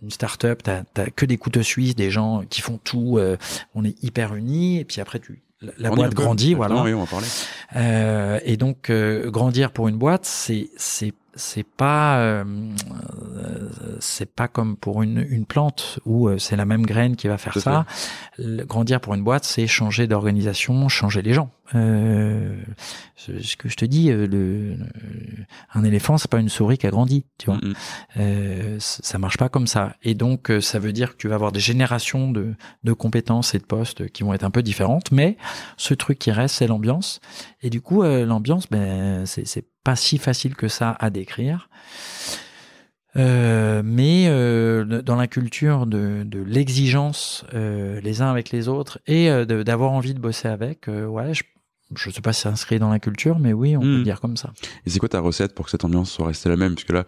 [0.06, 3.38] une start-up, t'as as que des couteaux suisses, des gens qui font tout, euh,
[3.74, 5.42] on est hyper unis, et puis après tu
[5.78, 6.84] la boîte grandit, voilà.
[6.84, 7.28] Oui, on va parler.
[7.76, 12.44] Euh, et donc grandir pour une boîte, c'est c'est c'est pas euh,
[14.00, 17.38] c'est pas comme pour une, une plante où euh, c'est la même graine qui va
[17.38, 17.86] faire ça.
[18.40, 21.50] grandir pour une boîte, c'est changer d'organisation, changer les gens.
[21.74, 22.56] Euh,
[23.16, 24.78] ce que je te dis, euh, le,
[25.74, 27.60] un éléphant, c'est pas une souris qui a grandi, tu vois.
[28.18, 29.96] Euh, ça marche pas comme ça.
[30.04, 33.60] Et donc, ça veut dire que tu vas avoir des générations de, de compétences et
[33.60, 35.38] de postes qui vont être un peu différentes, mais
[35.78, 37.20] ce truc qui reste, c'est l'ambiance.
[37.62, 41.70] Et du coup, l'ambiance, ben, c'est pas si facile que ça à décrire.
[43.18, 49.00] Euh, mais euh, dans la culture de, de l'exigence euh, les uns avec les autres
[49.08, 51.44] et d'avoir envie de bosser avec, ouais, je
[51.94, 54.04] je sais pas si c'est inscrit dans la culture, mais oui, on peut le hmm.
[54.04, 54.52] dire comme ça.
[54.86, 56.74] Et c'est quoi ta recette pour que cette ambiance soit restée la même?
[56.74, 57.06] Puisque là,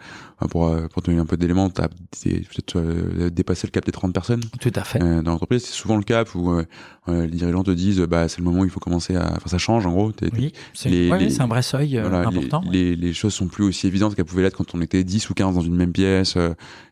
[0.52, 3.92] pour, euh, pour donner un peu d'éléments, tu as peut-être euh, dépassé le cap des
[3.92, 4.44] 30 personnes.
[4.62, 5.02] Tout à fait.
[5.02, 6.66] Euh, dans l'entreprise, c'est souvent le cap où euh,
[7.08, 9.34] les dirigeants te disent bah, c'est le moment où il faut commencer à.
[9.36, 10.12] Enfin, ça change en gros.
[10.34, 12.62] Oui, c'est un vrai seuil important.
[12.70, 15.34] Les, les, choses sont plus aussi évidentes qu'elles pouvaient l'être quand on était 10 ou
[15.34, 16.38] 15 dans une même pièce,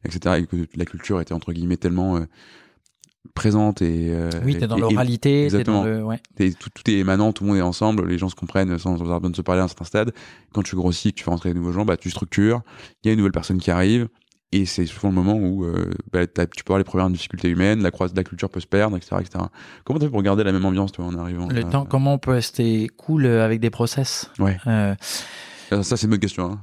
[0.04, 0.40] etc.
[0.40, 2.20] Et que la culture était entre guillemets tellement
[3.34, 6.20] présente et euh, oui t'es dans l'oralité t'es dans le ouais.
[6.60, 9.20] tout, tout, est émanant tout le monde est ensemble les gens se comprennent sans avoir
[9.20, 10.14] besoin de se parler à un certain stade
[10.54, 12.62] quand tu grossis que tu fais rentrer de nouveaux gens bah tu structures
[13.04, 14.08] il y a une nouvelle personne qui arrive
[14.52, 17.82] et c'est souvent le moment où euh, bah, tu peux avoir les premières difficultés humaines
[17.82, 19.46] la croix de la culture peut se perdre etc etc
[19.84, 22.20] comment tu fais pour garder la même ambiance toi en arrivant le temps comment on
[22.20, 24.96] peut rester cool avec des process ouais euh,
[25.70, 26.60] ça c'est une bonne question hein.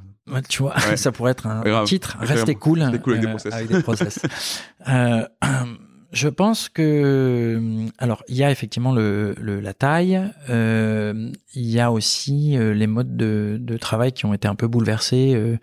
[0.49, 2.17] Tu vois, ça pourrait être un titre.
[2.21, 3.53] Rester cool, cool avec, des process.
[3.53, 4.21] avec des process.
[4.89, 5.27] euh,
[6.13, 10.21] je pense que alors il y a effectivement le, le la taille,
[10.51, 14.55] euh, il y a aussi euh, les modes de, de, travail qui ont été un
[14.55, 15.33] peu bouleversés.
[15.35, 15.57] Euh,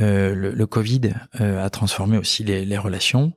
[0.00, 3.32] euh le, le, Covid a transformé aussi les, les relations.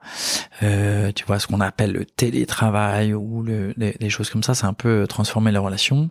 [0.60, 4.65] tu vois ce qu'on appelle le télétravail ou le, les, les, choses comme ça, ça
[4.65, 6.10] a un peu transformé les relations.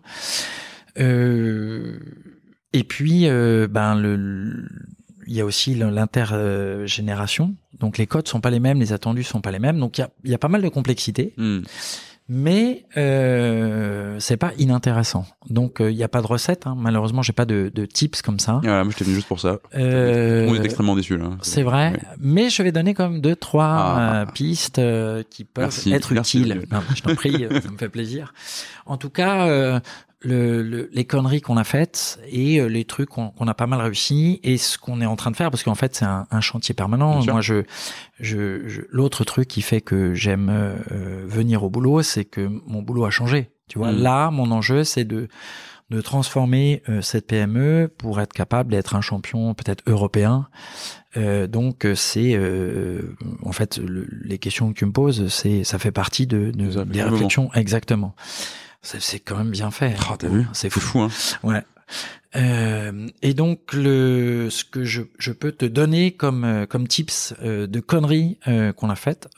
[0.95, 3.27] et puis
[3.69, 4.65] ben le
[5.27, 7.55] il y a aussi l'intergénération.
[7.79, 9.79] Donc les codes sont pas les mêmes, les attendus sont pas les mêmes.
[9.79, 11.33] Donc il y a, y a, pas mal de complexité.
[11.37, 11.61] Hmm.
[12.29, 15.25] Mais euh, c'est pas inintéressant.
[15.49, 16.67] Donc il euh, n'y a pas de recette.
[16.67, 16.75] Hein.
[16.77, 18.59] Malheureusement, j'ai pas de, de, tips comme ça.
[18.63, 19.59] Moi je t'ai venu juste pour ça.
[19.75, 21.29] Euh, On est extrêmement déçus là.
[21.41, 24.21] C'est vrai, mais je vais donner même deux trois ah.
[24.21, 26.65] euh, pistes euh, qui peuvent être utiles.
[26.69, 28.33] Non, je t'en prie, ça me fait plaisir.
[28.85, 29.81] En tout cas,
[30.21, 34.39] le, les conneries qu'on a faites et euh, les trucs qu'on a pas mal réussi
[34.43, 36.73] et ce qu'on est en train de faire parce qu'en fait c'est un, un, chantier
[36.73, 37.23] permanent.
[37.25, 37.63] Moi je,
[38.19, 42.81] je, je l'autre truc qui fait que j'aime euh, venir au boulot, c'est que mon
[42.81, 43.51] boulot a changé.
[43.67, 44.01] Tu vois, mmh.
[44.01, 45.27] là mon enjeu c'est de
[45.89, 50.49] de transformer euh, cette PME pour être capable d'être un champion peut-être européen.
[51.15, 52.37] Euh, donc c'est
[53.43, 53.79] en fait
[54.23, 58.15] les questions que tu me poses, c'est ça fait partie de, de des réflexions exactement.
[58.99, 59.95] C'est quand même bien fait.
[60.09, 60.79] Oh, t'as vu C'est fou.
[60.79, 60.99] fou.
[61.01, 61.09] hein.
[61.43, 61.63] Ouais.
[62.35, 67.33] Euh, et donc le ce que je, je peux te donner comme euh, comme tips
[67.41, 69.29] euh, de conneries euh, qu'on a faites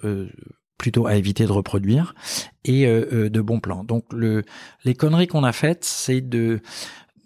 [0.77, 2.15] plutôt à éviter de reproduire
[2.63, 3.83] et de bons plans.
[3.83, 4.43] Donc le
[4.85, 6.62] les conneries qu'on a faites, c'est de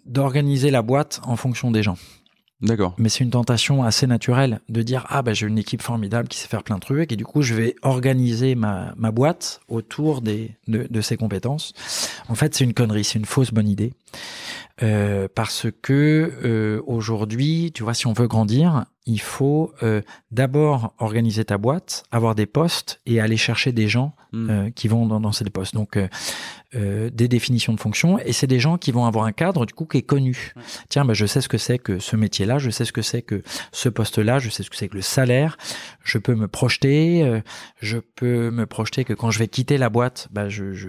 [0.06, 1.96] d'organiser la boîte en fonction des gens.
[2.60, 2.94] D'accord.
[2.98, 6.38] Mais c'est une tentation assez naturelle de dire ah bah j'ai une équipe formidable qui
[6.38, 10.22] sait faire plein de trucs et du coup je vais organiser ma, ma boîte autour
[10.22, 11.72] des de, de ses compétences.
[12.28, 13.92] En fait c'est une connerie, c'est une fausse bonne idée.
[14.82, 20.94] Euh, parce que euh, aujourd'hui, tu vois, si on veut grandir, il faut euh, d'abord
[20.98, 24.70] organiser ta boîte, avoir des postes et aller chercher des gens hmm.
[24.74, 25.74] qui vont dans, dans, ces postes.
[25.74, 25.96] Donc,
[26.74, 29.84] des définitions de fonctions et c'est des gens qui vont avoir un cadre du coup
[29.84, 30.52] qui est connu.
[30.88, 33.22] Tiens, bah, je sais ce que c'est que ce métier-là, je sais ce que c'est
[33.22, 35.56] que ce poste-là, je sais ce que c'est que le salaire.
[36.02, 37.40] Je peux me projeter,
[37.80, 40.88] je peux me projeter que quand je vais quitter la boîte, bah, je, je,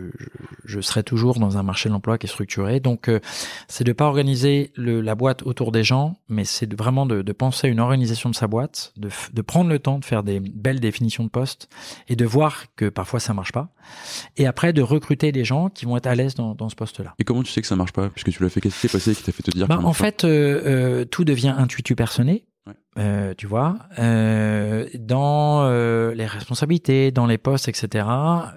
[0.65, 2.79] je serai toujours dans un marché de l'emploi qui est structuré.
[2.79, 3.09] Donc
[3.67, 7.21] c'est de pas organiser le, la boîte autour des gens, mais c'est de, vraiment de,
[7.21, 10.23] de, penser à une organisation de sa boîte, de, de, prendre le temps de faire
[10.23, 11.69] des belles définitions de poste
[12.07, 13.69] et de voir que parfois ça marche pas.
[14.37, 17.13] Et après de recruter des gens qui vont être à l'aise dans, dans ce poste-là.
[17.19, 18.09] Et comment tu sais que ça marche pas?
[18.09, 19.93] Puisque tu l'as fait, qu'est-ce qui s'est passé qui t'a fait te dire bah, En
[19.93, 22.45] fait, euh, euh, tout devient intuitu personné.
[22.97, 25.69] Euh, tu vois, dans
[26.15, 28.07] les responsabilités, dans les postes, etc.,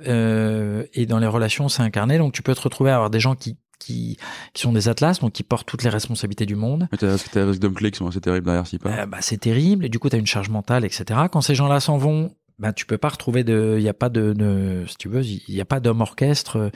[0.07, 2.19] et dans les relations, c'est incarné.
[2.19, 4.17] Donc, tu peux te retrouver à avoir des gens qui qui,
[4.53, 6.89] qui sont des atlas, donc qui portent toutes les responsabilités du monde.
[6.93, 8.91] Mais t'as des d'hommes clés qui sont assez terribles derrière, si pas.
[8.91, 11.21] Euh, bah, c'est terrible, et du coup, t'as une charge mentale, etc.
[11.31, 14.09] Quand ces gens-là s'en vont, ben tu peux pas retrouver de il y a pas
[14.09, 16.71] de, de, si tu veux il y a pas d'homme orchestre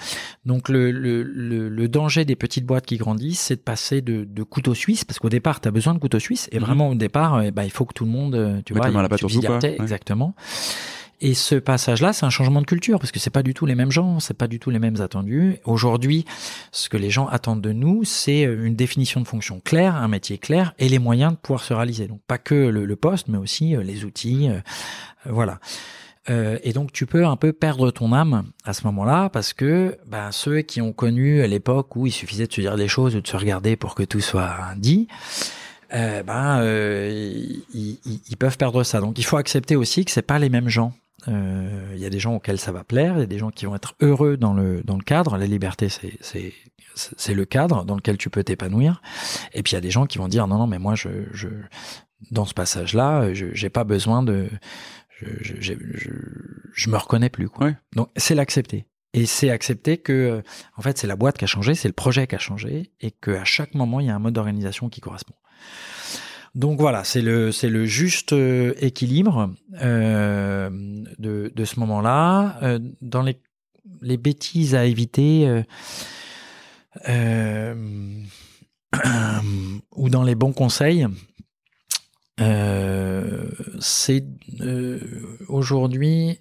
[0.45, 4.43] donc le, le, le, danger des petites boîtes qui grandissent c'est de passer de, de
[4.43, 6.65] couteau suisse parce qu'au départ tu as besoin de couteau suisse et mhm.
[6.65, 9.09] vraiment au départ ben, il faut que tout le monde tu vois la, la
[9.69, 10.35] exactement
[11.23, 13.75] et ce passage-là, c'est un changement de culture parce que c'est pas du tout les
[13.75, 15.57] mêmes gens, c'est pas du tout les mêmes attendus.
[15.65, 16.27] Aujourd'hui,
[16.73, 20.37] ce que les gens attendent de nous, c'est une définition de fonction claire, un métier
[20.37, 22.09] clair et les moyens de pouvoir se réaliser.
[22.09, 24.51] Donc pas que le, poste, mais aussi les outils,
[25.25, 25.61] voilà.
[26.31, 29.99] Euh, et donc tu peux un peu perdre ton âme à ce moment-là parce que
[30.07, 33.21] ben, ceux qui ont connu l'époque où il suffisait de se dire des choses ou
[33.21, 35.09] de se regarder pour que tout soit dit,
[35.95, 37.45] euh, ben euh,
[37.75, 39.01] ils, peuvent perdre ça.
[39.01, 40.93] Donc il faut accepter aussi que c'est pas les mêmes gens.
[41.27, 43.67] Il y a des gens auxquels ça va plaire, il y a des gens qui
[43.67, 45.37] vont être heureux dans le dans le cadre.
[45.37, 49.03] La liberté, c'est le cadre dans lequel tu peux t'épanouir.
[49.53, 51.09] Et puis il y a des gens qui vont dire non non mais moi je
[51.33, 51.49] je
[52.31, 54.49] dans ce passage-là, je j'ai pas besoin de
[55.21, 56.11] je, je, je,
[56.73, 57.49] je, me reconnais plus.
[57.49, 57.73] Quoi.
[57.95, 58.87] Donc c'est l'accepter.
[59.15, 60.43] Et c'est accepter que, euh,
[60.77, 63.11] en fait, c'est la boîte qui a changé, c'est le projet qui a changé, et
[63.11, 65.35] qu'à chaque moment, il y a un mode d'organisation qui correspond.
[66.55, 70.69] Donc voilà, c'est le juste euh, équilibre euh,
[71.19, 72.59] de, ce moment-là.
[72.63, 75.47] Euh, dans les bêtises à éviter
[79.97, 81.07] ou dans les bons conseils,
[83.81, 84.25] c'est
[85.49, 86.39] aujourd'hui,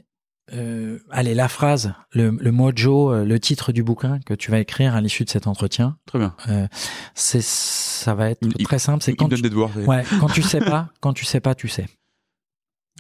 [0.53, 4.59] euh, allez, la phrase, le, le, mojo, euh, le titre du bouquin que tu vas
[4.59, 5.97] écrire à l'issue de cet entretien.
[6.05, 6.35] Très bien.
[6.49, 6.67] Euh,
[7.15, 9.03] c'est, ça va être très simple.
[9.03, 9.41] C'est quand, tu,
[9.87, 11.87] ouais, quand tu sais pas, quand tu sais pas, tu sais.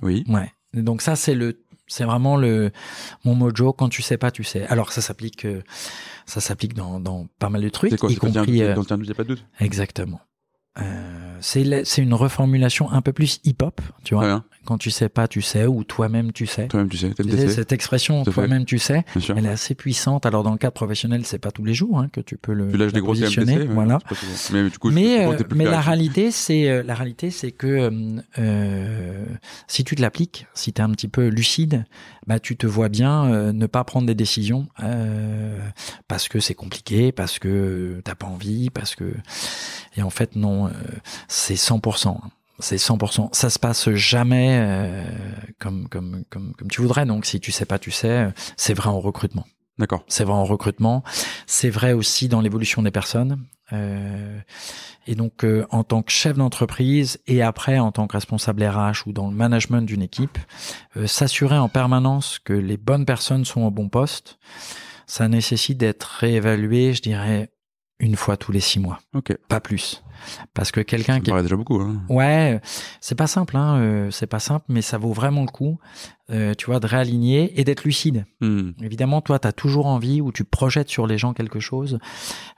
[0.01, 0.23] Oui.
[0.27, 0.51] Ouais.
[0.73, 2.71] Donc ça, c'est le, c'est vraiment le
[3.25, 3.73] mon mojo.
[3.73, 4.65] Quand tu sais pas, tu sais.
[4.67, 5.45] Alors ça s'applique,
[6.25, 8.45] ça s'applique dans, dans pas mal de trucs, quoi, y compris.
[8.45, 9.45] Tu n'as pas de doute?
[9.59, 10.21] Exactement.
[10.79, 14.43] Euh, c'est une reformulation un peu plus hip-hop, tu vois.
[14.63, 16.67] Quand tu sais pas, tu sais, ou toi-même tu sais.
[16.67, 17.49] Toi-même tu sais.
[17.49, 19.03] cette expression, toi-même tu sais,
[19.35, 20.27] elle est assez puissante.
[20.27, 22.71] Alors dans le cadre professionnel, c'est pas tous les jours hein, que tu peux le
[22.91, 23.99] tu positionner, voilà.
[24.51, 27.89] Mais, du coup, mais, euh, mais la réalité, c'est euh, la réalité, c'est que
[28.37, 29.25] euh,
[29.67, 31.85] si tu te l'appliques, si tu es un petit peu lucide,
[32.27, 34.67] bah tu te vois bien ne pas prendre des décisions
[36.07, 39.11] parce que c'est compliqué, parce que t'as pas envie, parce que
[39.97, 40.69] et en fait non,
[41.31, 42.19] c'est 100%
[42.61, 43.29] c'est 100%.
[43.33, 45.03] Ça se passe jamais euh,
[45.59, 47.05] comme, comme, comme, comme tu voudrais.
[47.05, 48.27] Donc, si tu sais pas, tu sais.
[48.55, 49.45] C'est vrai en recrutement.
[49.77, 50.03] D'accord.
[50.07, 51.03] C'est vrai en recrutement.
[51.47, 53.43] C'est vrai aussi dans l'évolution des personnes.
[53.73, 54.39] Euh,
[55.07, 59.07] et donc, euh, en tant que chef d'entreprise et après en tant que responsable RH
[59.07, 60.37] ou dans le management d'une équipe,
[61.05, 64.37] s'assurer en permanence que les bonnes personnes sont au bon poste,
[65.07, 67.49] ça nécessite d'être réévalué, je dirais,
[68.01, 68.99] une fois tous les six mois.
[69.13, 69.35] Ok.
[69.47, 70.03] Pas plus.
[70.53, 71.31] Parce que quelqu'un qui.
[71.31, 71.79] Ça déjà beaucoup.
[71.79, 72.01] Hein.
[72.09, 72.59] Ouais,
[72.99, 75.79] c'est pas simple, hein, euh, c'est pas simple, mais ça vaut vraiment le coup,
[76.29, 78.25] euh, tu vois, de réaligner et d'être lucide.
[78.41, 78.71] Hmm.
[78.81, 81.99] Évidemment, toi, tu as toujours envie ou tu projettes sur les gens quelque chose,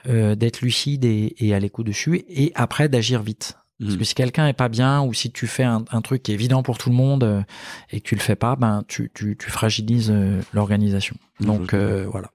[0.07, 3.57] euh, d'être lucide et, et à l'écoute dessus, et après d'agir vite.
[3.79, 3.97] Parce hmm.
[3.97, 6.35] que si quelqu'un est pas bien ou si tu fais un, un, truc qui est
[6.35, 7.41] évident pour tout le monde euh,
[7.89, 11.15] et que tu le fais pas, ben tu, tu, tu fragilises euh, l'organisation.
[11.39, 12.29] Donc voilà.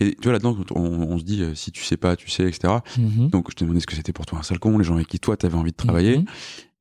[0.00, 2.44] Et tu vois, là-dedans, on, on, se dit, euh, si tu sais pas, tu sais,
[2.44, 2.74] etc.
[2.98, 3.28] Mhm.
[3.28, 5.08] Donc, je te demandais ce que c'était pour toi un sale con, les gens avec
[5.08, 6.18] qui toi, tu avais envie de travailler.
[6.18, 6.24] Mhm.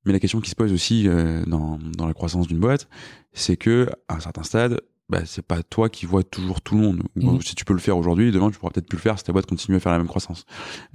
[0.05, 2.87] Mais la question qui se pose aussi euh, dans, dans la croissance d'une boîte,
[3.33, 6.81] c'est que à un certain stade, bah, c'est pas toi qui vois toujours tout le
[6.81, 7.03] monde.
[7.15, 7.41] Mhm.
[7.41, 9.33] Si tu peux le faire aujourd'hui, demain, tu pourras peut-être plus le faire si ta
[9.33, 10.45] boîte continue à faire la même croissance.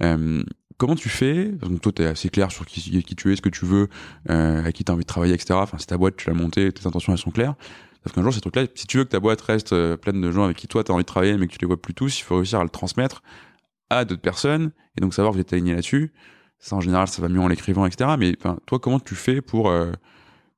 [0.01, 0.43] Euh,
[0.77, 1.45] comment tu fais?
[1.45, 3.89] Donc toi, tu es assez clair sur qui, qui tu es, ce que tu veux,
[4.29, 5.53] euh, à qui tu as envie de travailler, etc.
[5.53, 7.55] Enfin, si ta boîte, tu l'as montée, tes intentions, elles sont claires.
[8.03, 10.31] Sauf qu'un jour, ces trucs-là, si tu veux que ta boîte reste euh, pleine de
[10.31, 11.93] gens avec qui toi, tu as envie de travailler, mais que tu les vois plus
[11.93, 13.21] tous, il faut réussir à le transmettre
[13.89, 16.13] à d'autres personnes, et donc savoir que vous êtes aligné là-dessus.
[16.59, 18.11] Ça, en général, ça va mieux en l'écrivant, etc.
[18.17, 19.91] Mais toi, comment tu fais pour euh,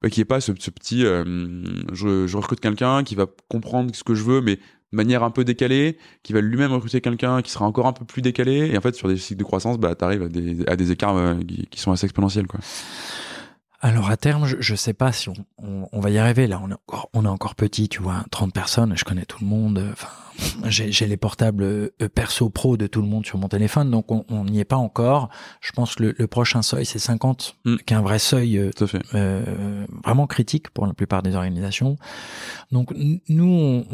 [0.01, 1.05] bah, qu'il n'y ait pas ce, petit...
[1.05, 1.23] Euh,
[1.93, 5.43] je, recrute quelqu'un qui va comprendre ce que je veux, mais de manière un peu
[5.43, 8.81] décalée, qui va lui-même recruter quelqu'un qui sera encore un peu plus décalé, et en
[8.81, 11.67] fait, sur des cycles de croissance, bah, tu arrives à des, à des écarts qui,
[11.67, 12.47] qui sont assez exponentiels.
[12.47, 12.59] quoi.
[13.81, 16.47] Alors à terme, je, ne sais pas si on, on, va y arriver.
[16.47, 18.93] Là, on est encore, on est encore petit, tu vois, 30 personnes.
[18.97, 19.81] Je connais tout le monde.
[19.93, 20.09] Enfin,
[20.65, 24.45] j'ai les portables euh, perso pro de tout le monde sur mon téléphone, donc on
[24.45, 25.29] n'y est pas encore.
[25.61, 27.75] Je pense que le, prochain seuil c'est 50, mm.
[27.85, 28.71] qui est un vrai seuil euh,
[29.13, 31.97] euh, vraiment critique pour la plupart des organisations.
[32.71, 32.93] Donc
[33.29, 33.85] nous,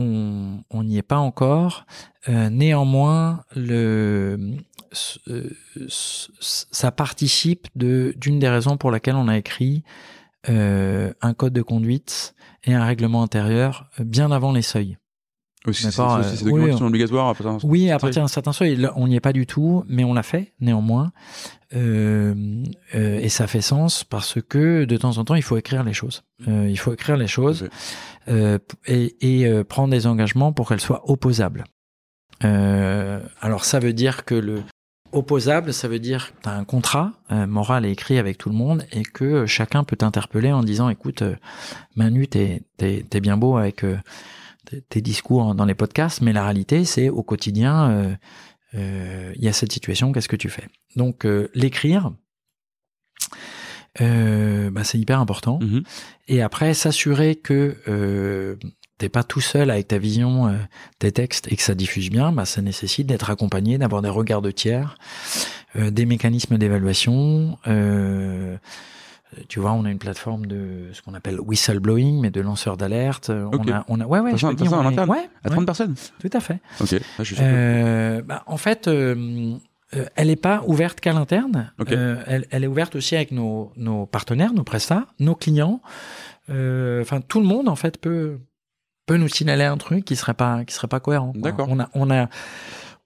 [0.70, 1.86] on n'y est pas encore.
[2.28, 4.58] Euh, néanmoins, le
[5.88, 9.84] ça participe de d'une des raisons pour laquelle on a écrit
[10.50, 14.98] euh, un code de conduite et un règlement intérieur bien avant les seuils.
[15.74, 18.88] C'est des documents qui sont obligatoires à partir d'un Oui, à partir d'un certain seuil.
[18.96, 21.12] On n'y est pas du tout, mais on l'a fait néanmoins.
[21.76, 25.84] Euh, euh, et ça fait sens parce que de temps en temps, il faut écrire
[25.84, 26.24] les choses.
[26.48, 27.70] Euh, il faut écrire les choses
[28.28, 31.64] euh, et, et euh, prendre des engagements pour qu'elles soient opposables.
[32.42, 34.62] alors ça veut dire que le
[35.16, 38.56] opposable, ça veut dire que tu as un contrat moral et écrit avec tout le
[38.56, 41.24] monde et que chacun peut t'interpeller en disant écoute
[41.96, 43.86] Manu t'es t'es bien beau avec
[44.90, 48.18] tes discours dans les podcasts, mais la réalité c'est au quotidien
[48.74, 50.68] il y a cette situation, qu'est-ce que tu fais?
[50.96, 52.12] Donc l'écrire
[54.02, 55.60] euh, bah, c'est hyper important.
[55.62, 55.84] Mhm.
[56.28, 58.56] Et après, s'assurer que euh,
[58.98, 60.54] t'es pas tout seul avec ta vision, euh,
[61.00, 64.42] tes textes et que ça diffuse bien, bah, ça nécessite d'être accompagné, d'avoir des regards
[64.42, 64.98] de tiers,
[65.76, 67.58] euh, des mécanismes d'évaluation.
[67.68, 68.58] Euh,
[69.50, 73.30] tu vois, on a une plateforme de ce qu'on appelle whistleblowing, mais de lanceurs d'alerte.
[73.30, 75.96] On a, on a, ouais, ouais, je dis, on ouais, à 30 personnes.
[76.20, 76.60] Tout à fait.
[76.80, 76.96] Ok.
[77.20, 78.88] Ah, je euh, bah, en fait,
[79.96, 81.72] euh, elle n'est pas ouverte qu'à l'interne.
[81.92, 83.72] Euh, elle, est ouverte aussi avec nos,
[84.12, 85.82] partenaires, nos prestats, nos clients.
[86.50, 88.40] Euh, enfin, tout le monde en fait peut
[89.06, 91.34] peut nous signaler un truc qui serait pas qui serait pas cohérent.
[91.36, 91.68] D'accord.
[91.70, 92.30] On a on a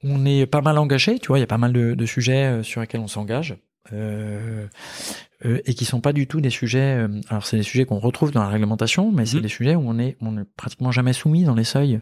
[0.04, 1.20] on est pas mal engagé.
[1.20, 3.58] Tu vois, il y a pas mal de, sujets sur lesquels on s'engage.
[3.92, 7.06] et qui sont pas du tout des sujets.
[7.30, 9.44] alors c'est des sujets qu'on retrouve dans la réglementation, mais c'est mhm.
[9.44, 12.00] des sujets où on est on est pratiquement jamais soumis dans les seuils.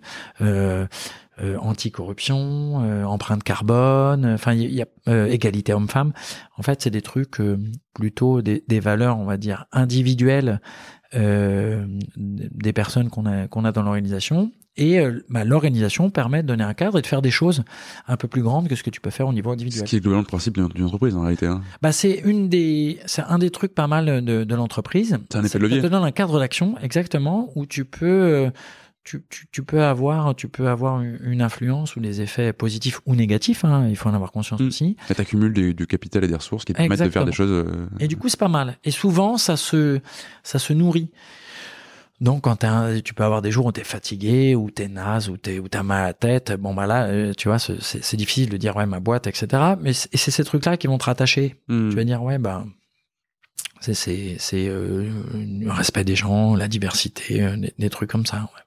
[1.40, 6.12] Euh, anticorruption, euh, empreinte carbone, enfin il y, a euh, égalité homme-femme.
[6.58, 7.40] En fait, c'est des trucs
[7.94, 10.62] plutôt des, des, valeurs, on va dire individuelles
[11.14, 14.52] des personnes qu'on a qu'on a dans l'organisation.
[14.80, 15.00] Et
[15.30, 17.64] bah, l'organisation permet de donner un cadre et de faire des choses
[18.08, 19.88] un peu plus grandes que ce que tu peux faire au niveau individuel.
[19.88, 21.48] Ce qui est globalement le principe d'une entreprise en réalité.
[21.48, 21.62] Hein.
[21.82, 25.18] Bah c'est une des, c'est un des trucs pas mal de, de l'entreprise.
[25.32, 25.82] C'est un effet de levier.
[25.82, 28.52] Ça te donne un cadre d'action exactement où tu peux
[29.52, 33.64] tu, peux avoir, tu peux avoir une influence ou des effets positifs ou négatifs.
[33.64, 34.68] Hein, il faut en avoir conscience mm.
[34.68, 34.98] aussi.
[35.10, 37.52] Et t'accumules du, du, capital et des ressources qui te permettent de faire des choses.
[37.52, 38.78] Euh, et du coup, c'est pas mal.
[38.84, 40.00] Et souvent, ça se,
[40.44, 41.12] ça se nourrit.
[42.20, 42.66] Donc, quand
[43.04, 45.84] tu peux avoir des jours où t'es fatigué, ou t'es naze, ou t'es, ou t'as
[45.84, 48.88] mal à la tête, bon bah là, euh, tu vois, c'est, difficile de dire ouais
[48.88, 49.76] ma boîte, etc.
[49.80, 51.56] Mais c'est, ces trucs-là qui vont te rattacher.
[51.68, 51.90] Mm.
[51.92, 52.66] Tu vas dire ouais bah
[53.82, 58.50] c'est c'est c'est euh, le respect des gens, la diversité, des, des, trucs comme ça.
[58.56, 58.64] Ouais.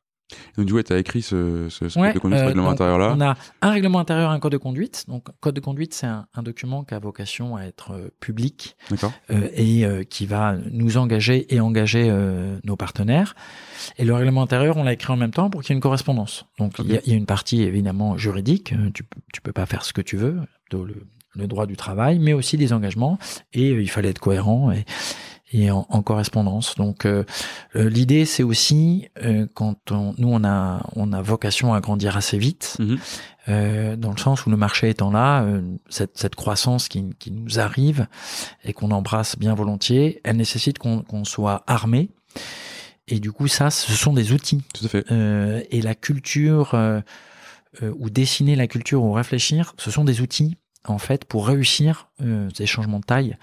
[0.57, 3.15] Donc du coup, tu as écrit ce, ce, code de conduite, ce euh, règlement intérieur-là
[3.17, 5.05] On a un règlement intérieur, un code de conduite.
[5.09, 8.77] Donc, code de conduite, c'est un, un, document qui a vocation à être euh, public
[9.31, 12.11] euh, et qui va nous engager et engager
[12.65, 13.35] nos partenaires.
[13.99, 15.83] Et le règlement intérieur, on l'a écrit en même temps pour qu'il y ait une
[15.83, 16.45] correspondance.
[16.59, 18.75] Donc, il, y a, y, a, une partie évidemment juridique.
[18.95, 20.41] Tu, tu peux pas faire ce que tu veux,
[20.73, 23.19] le, le droit du travail, mais aussi des engagements.
[23.53, 24.71] Et il fallait être cohérent.
[24.73, 24.85] Et,
[25.53, 26.75] et en, correspondance.
[26.77, 27.25] Donc euh,
[27.77, 32.17] euh, l'idée c'est aussi euh, quand on, nous on a on a vocation à grandir
[32.17, 33.97] assez vite, mhm.
[33.97, 35.45] dans le sens où le marché étant là,
[35.89, 38.07] cette, cette croissance qui, qui nous arrive
[38.65, 42.11] et qu'on embrasse bien volontiers, elle nécessite qu'on qu'on soit armé.
[43.09, 44.63] Et du coup ça, ce sont des outils.
[44.73, 45.05] Tout à fait.
[45.71, 46.77] et la culture
[47.83, 52.09] ou dessiner la culture ou réfléchir, ce sont des outils en fait pour réussir
[52.55, 53.37] ces changements de taille.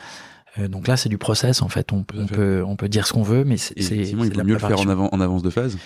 [0.60, 1.92] Euh, donc là, c'est du process en fait.
[1.92, 3.74] On, peut, on peut dire ce qu'on veut, mais c'est.
[3.78, 5.78] il vaut mieux le faire en, avant, en avance de phase.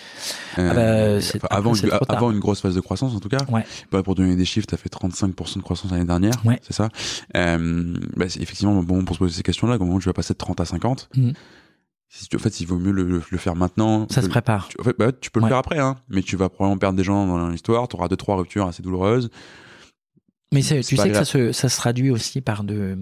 [0.58, 1.74] Ah bah, euh, avant,
[2.08, 3.44] avant une grosse phase de croissance en tout cas.
[3.50, 3.66] Ouais.
[3.92, 6.34] Bah, pour donner des chiffres, tu as fait 35% de croissance l'année dernière.
[6.46, 6.60] Ouais.
[6.62, 6.90] C'est ça.
[7.36, 10.60] Euh, bah, effectivement, bon, pour se poser ces questions-là, comment tu vas passer de 30
[10.60, 11.32] à 50 mmh.
[12.14, 14.06] Si tu, en fait, il vaut mieux le, le, faire maintenant.
[14.10, 14.68] Ça se prépare.
[14.68, 16.98] Tu, en fait, bah, tu peux le faire après, hein, mais tu vas probablement perdre
[16.98, 17.88] des gens dans l'histoire.
[17.88, 19.30] Tu auras deux trois ruptures assez douloureuses.
[20.54, 22.98] Mais tu sais que ça se, ça se traduit aussi par de,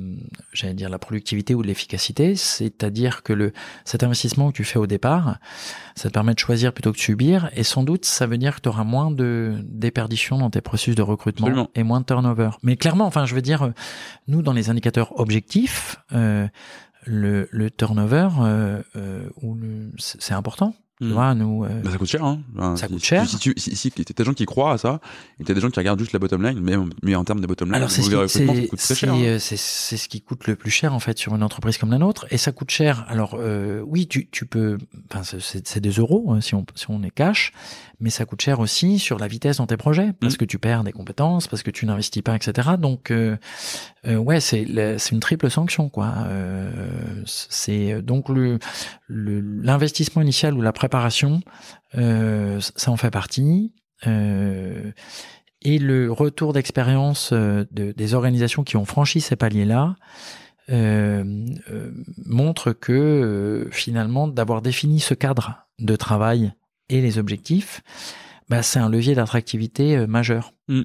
[0.53, 3.53] j'allais dire la productivité ou de l'efficacité, c'est-à-dire que le
[3.85, 5.39] cet investissement que tu fais au départ,
[5.95, 8.57] ça te permet de choisir plutôt que de subir, et sans doute ça veut dire
[8.57, 12.51] que tu auras moins de déperditions dans tes processus de recrutement et moins de turnover.
[12.61, 13.73] Mais clairement, enfin, je veux dire,
[14.27, 16.47] nous dans les indicateurs objectifs, euh,
[17.05, 19.29] le, le turnover, euh, euh,
[19.97, 20.75] c'est important.
[21.01, 21.13] Tu hmm.
[21.13, 21.63] vois, nous.
[21.63, 22.41] Euh, bah, ça coûte cher, hein.
[22.75, 23.25] ça coûte cher.
[23.25, 24.99] Si, tu, si, si t'as des gens qui croient à ça,
[25.39, 27.47] et t'as des gens qui regardent juste la bottom line, mais, mais en termes de
[27.47, 28.27] bottom line, Alors c'est ce,
[29.39, 32.25] c'est ce qui coûte le plus cher en fait sur une entreprise comme la nôtre,
[32.31, 33.05] et ça coûte cher.
[33.07, 34.77] Alors euh, oui, tu, tu peux,
[35.09, 37.53] enfin c'est des euros hein, si on si on est cash,
[38.01, 40.37] mais ça coûte cher aussi sur la vitesse dans tes projets, parce hmm.
[40.37, 42.71] que tu perds des compétences, parce que tu n'investis pas, etc.
[42.77, 43.37] Donc euh,
[44.05, 46.13] euh ouais, c'est c'est une triple sanction quoi.
[46.27, 46.69] Euh,
[47.25, 48.59] c'est donc le
[49.07, 50.88] l'investissement initial ou la préparation,
[51.97, 53.73] euh, ça en fait partie.
[54.07, 54.91] Euh,
[55.61, 59.95] et le retour d'expérience euh, de, des organisations qui ont franchi ces paliers-là
[62.27, 66.53] montre que finalement d'avoir défini ce cadre de travail
[66.89, 67.81] et les objectifs,
[68.49, 70.53] bah, c'est un levier d'attractivité majeur.
[70.67, 70.83] Mmh.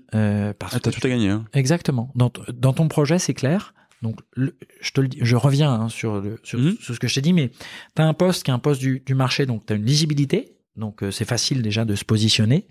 [0.58, 1.28] parce ah, tout à gagner.
[1.28, 1.44] Hein.
[1.52, 2.10] Exactement.
[2.14, 3.74] Dans, dans ton projet, c'est clair.
[4.04, 6.76] Donc, je te le dis, je reviens hein, sur, le, mmh.
[6.78, 7.50] sur, ce que je t'ai dit, mais
[7.96, 9.86] tu as un poste qui est un poste du, du marché, donc tu as une
[9.86, 12.68] lisibilité, donc euh, c'est facile déjà de se positionner.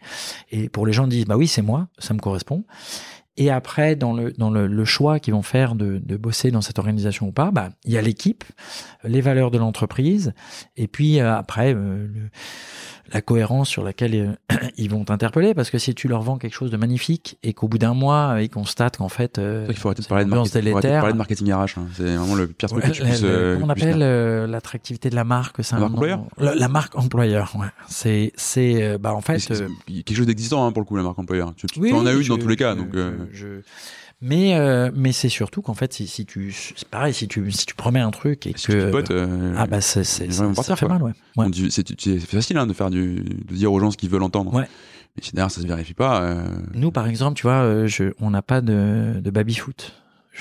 [0.52, 2.66] Et pour les gens disent, bah oui, c'est moi, ça me correspond.
[3.36, 6.62] Et après, dans le, dans le, le choix qu'ils vont faire de, de, bosser dans
[6.62, 8.44] cette organisation ou pas, bah, il y a l'équipe,
[9.04, 10.34] les valeurs de l'entreprise,
[10.78, 12.30] et puis euh, après, euh, le,
[13.12, 16.54] la cohérence sur laquelle euh, ils vont t'interpeller parce que si tu leur vends quelque
[16.54, 19.90] chose de magnifique et qu'au bout d'un mois ils constatent qu'en fait euh, il faut
[19.90, 21.88] arrêter de parler de, marketing, faut parler de marketing RH hein.
[21.96, 25.24] c'est vraiment le pire truc que tu puisses, euh, on appelle euh, l'attractivité de la
[25.24, 27.68] marque c'est la marque employeur la, la, marque employeur ouais.
[27.88, 29.38] C'est c'est bah en fait
[29.88, 31.54] quelque chose d'existant hein, pour le coup la marque employeur.
[31.56, 32.90] Tu, oui, tu en as eu dans tous les cas donc
[33.32, 33.62] je,
[34.26, 37.66] mais euh, mais c'est surtout qu'en fait si, si tu c'est pareil si tu si
[37.66, 40.88] tu promets un truc et si que potes, euh, ah bah c'est ça, ça fait
[40.88, 41.48] mal ouais, ouais.
[41.70, 44.68] c'est facile hein, de faire du de dire aux gens ce qu'ils veulent entendre ouais.
[45.18, 46.48] mais si derrière ça se vérifie pas euh...
[46.74, 49.94] nous par exemple tu vois euh, je, on n'a pas de de baby foot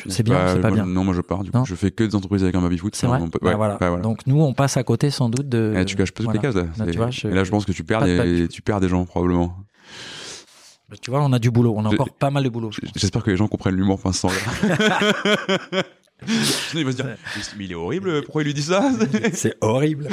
[0.08, 0.86] c'est bien, c'est pas moi, bien.
[0.86, 1.44] Non, moi je pars.
[1.44, 2.96] Du coup, je fais que des entreprises avec un baby foot.
[2.96, 3.20] C'est vrai.
[3.20, 3.96] Ouais, bah, voilà.
[3.98, 5.74] Donc nous, on passe à côté sans doute de.
[5.76, 6.40] Et tu caches pas toutes voilà.
[6.40, 6.86] les cases là.
[6.86, 7.28] là tu vois, je...
[7.28, 9.54] Et là, je pense que tu perds des, tu perds des gens probablement.
[11.00, 12.70] Tu vois, on a du boulot, on a encore pas mal de boulot.
[12.96, 14.24] J'espère que les gens comprennent l'humour pince
[16.24, 17.06] Sinon, il va se dire,
[17.58, 18.90] mais il est horrible, pourquoi il lui dit ça?
[19.32, 20.08] C'est horrible.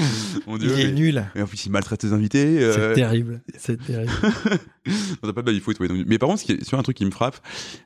[0.48, 0.92] Mon Dieu, il est mais...
[0.92, 1.26] nul.
[1.36, 2.62] Et en plus, il maltraite ses invités.
[2.64, 2.74] Euh...
[2.74, 3.42] C'est terrible.
[3.58, 4.12] C'est terrible.
[5.22, 5.88] on n'a pas de foot, ouais.
[5.88, 6.00] Donc...
[6.08, 7.38] Mais par contre, c'est un truc qui me frappe.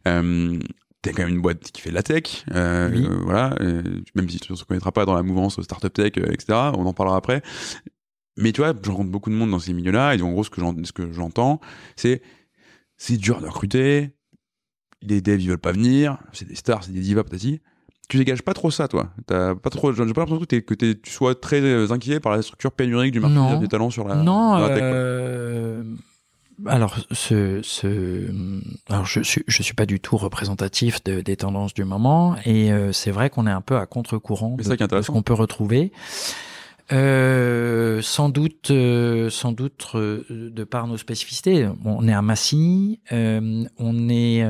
[0.07, 0.57] Euh,
[1.01, 3.05] T'es quand même une boîte qui fait de la tech, euh, oui.
[3.05, 3.53] euh, voilà.
[4.15, 6.57] même si tu ne se connaîtra pas dans la mouvance startup tech, etc.
[6.75, 7.41] On en parlera après.
[8.37, 10.49] Mais tu vois, je rencontre beaucoup de monde dans ces milieux-là, et en gros, ce
[10.49, 11.59] que j'entends,
[11.97, 12.21] c'est
[12.97, 14.11] c'est dur de recruter,
[15.01, 17.61] les devs ils veulent pas venir, c'est des stars, c'est des divas, patati.
[18.09, 19.11] Tu dégages pas trop ça, toi.
[19.25, 19.93] T'as pas trop.
[19.93, 23.35] J'ai pas l'impression que, que tu sois très inquiet par la structure pénurique du marché
[23.35, 23.59] non.
[23.59, 24.15] des talents sur la.
[24.15, 24.57] Non.
[24.57, 25.83] Sur la tech, euh...
[26.67, 28.29] Alors, ce, ce,
[28.87, 32.71] alors je suis, je suis pas du tout représentatif de, des tendances du moment, et
[32.71, 35.91] euh, c'est vrai qu'on est un peu à contre-courant de, de ce qu'on peut retrouver.
[36.91, 41.67] Euh, sans doute, euh, sans doute euh, de par nos spécificités.
[41.85, 44.45] On est à Massy, on est,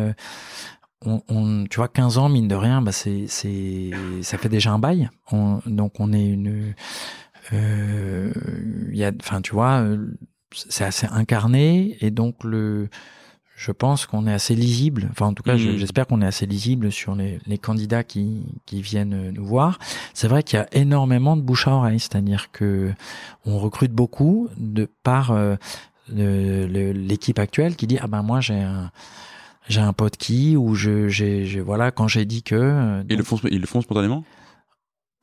[1.04, 5.10] tu vois, 15 ans mine de rien, bah c'est, c'est, ça fait déjà un bail.
[5.32, 6.74] On, donc on est une,
[7.52, 9.86] il enfin tu vois,
[10.52, 12.90] c'est assez incarné et donc le
[13.64, 15.08] je pense qu'on est assez lisible.
[15.12, 15.78] Enfin, en tout cas, mmh.
[15.78, 19.80] j'espère qu'on est assez lisible sur les, les candidats qui, qui, viennent nous voir.
[20.14, 22.92] C'est vrai qu'il y a énormément de bouche à oreille, c'est-à-dire que
[23.46, 25.56] on recrute beaucoup de par euh,
[26.10, 28.92] l'équipe actuelle qui dit ah ben moi j'ai un
[29.70, 33.08] j'ai un pote qui ou je j'ai voilà quand j'ai dit que euh, donc...
[33.12, 34.26] ils le font ils le font spontanément?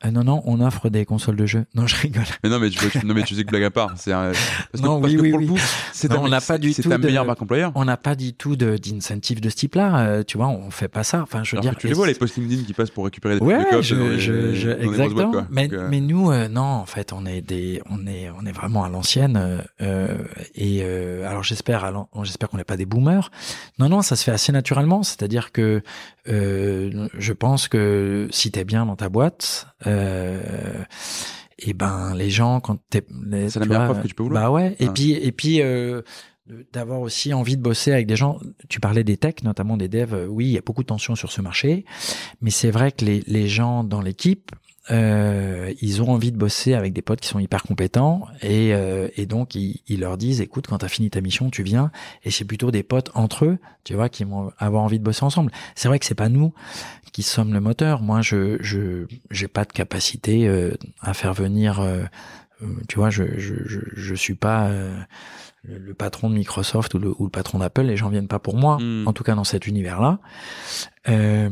[0.03, 1.65] Euh, non, non, on offre des consoles de jeux.
[1.75, 2.23] Non, je rigole.
[2.43, 3.93] Mais non, mais tu, non, mais tu sais que blague à part.
[3.97, 4.31] C'est un...
[4.71, 5.61] parce non, que, oui, oui, oui.
[5.93, 6.89] c'est on n'a pas du tout.
[6.89, 6.97] De...
[6.97, 7.71] meilleure marque employeur.
[7.75, 9.99] On n'a pas du tout d'incentive de, de, ce type-là.
[9.99, 11.21] Euh, tu vois, on fait pas ça.
[11.21, 11.79] Enfin, je veux Alors dire.
[11.79, 14.17] Tu les vois les posts LinkedIn qui passent pour récupérer des ouais, codes je, dans
[14.17, 15.31] je, je, dans exactement.
[15.31, 15.87] Boîtes, mais, Donc, euh...
[15.89, 18.89] mais nous, euh, non, en fait, on est des, on est, on est vraiment à
[18.89, 19.61] l'ancienne.
[19.81, 20.17] Euh,
[20.55, 20.83] et
[21.23, 21.91] alors, j'espère,
[22.23, 23.29] j'espère qu'on n'est pas des boomers.
[23.77, 25.03] Non, non, ça se fait assez naturellement.
[25.03, 25.83] C'est-à-dire que
[26.25, 29.67] je pense que si t'es bien dans ta boîte.
[29.91, 30.83] Euh,
[31.59, 33.05] et ben les gens quand t'es
[33.49, 34.43] c'est la meilleure preuve que tu peux vouloir.
[34.43, 34.75] bah ouais.
[34.79, 34.91] Et ah.
[34.91, 36.01] puis et puis euh,
[36.73, 38.39] d'avoir aussi envie de bosser avec des gens.
[38.67, 40.27] Tu parlais des techs notamment des devs.
[40.29, 41.85] Oui il y a beaucoup de tensions sur ce marché.
[42.41, 44.51] Mais c'est vrai que les, les gens dans l'équipe
[44.91, 49.07] euh, ils ont envie de bosser avec des potes qui sont hyper compétents et, euh,
[49.15, 51.91] et donc ils, ils, leur disent écoute quand t'as fini ta mission tu viens.
[52.23, 55.23] Et c'est plutôt des potes entre eux tu vois qui vont avoir envie de bosser
[55.23, 55.51] ensemble.
[55.75, 56.53] C'est vrai que c'est pas nous
[57.13, 58.01] qui sommes le moteur.
[58.01, 60.71] Moi je je j'ai pas de capacité euh,
[61.01, 62.03] à faire venir euh,
[62.87, 64.95] tu vois je je je, je suis pas euh,
[65.63, 68.39] le, le, patron de Microsoft ou le, ou le patron d'Apple, les gens viennent pas
[68.39, 69.03] pour moi, Hmm.
[69.03, 69.07] mm.
[69.07, 70.19] en tout cas dans cet univers-là.
[71.09, 71.49] Euh,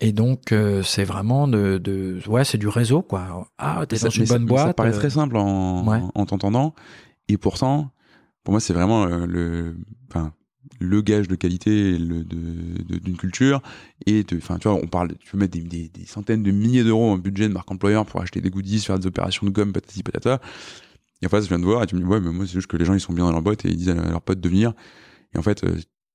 [0.00, 3.48] et donc euh, c'est vraiment de, de ouais, c'est du réseau quoi.
[3.58, 4.66] Ah, t'es dans ça, une bonne ça, boîte.
[4.68, 6.00] Ça paraît très simple en, ouais.
[6.14, 6.74] en t'entendant,
[7.28, 7.90] et pourtant,
[8.44, 9.76] pour moi, c'est vraiment euh, le,
[10.08, 10.32] enfin,
[10.80, 13.62] le gage de qualité d'une de, de, culture
[14.06, 16.82] et enfin tu vois on parle tu peux mettre des, des, des centaines de milliers
[16.82, 19.72] d'euros en budget de marque employeur pour acheter des goodies faire des opérations de gomme
[19.72, 20.40] patati patata
[21.22, 22.54] et en fait, je viens de voir et tu me dis, ouais, mais moi, c'est
[22.54, 24.22] juste que les gens, ils sont bien dans leur boîte et ils disent à leurs
[24.22, 24.72] potes de venir.
[25.34, 25.64] Et en fait,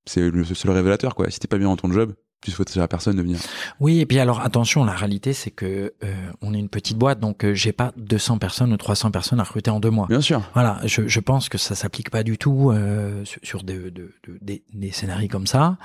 [0.05, 1.29] c'est le seul révélateur, quoi.
[1.31, 3.39] Si t'es pas bien dans ton job, tu à personne de venir.
[3.79, 7.19] Oui, et puis alors attention, la réalité c'est que euh, on est une petite boîte,
[7.19, 10.07] donc euh, j'ai pas 200 personnes ou 300 personnes à recruter en deux mois.
[10.07, 10.41] Bien sûr.
[10.53, 14.13] Voilà, je, je pense que ça s'applique pas du tout euh, sur, sur de, de,
[14.27, 15.77] de, des, des, scénarios comme ça.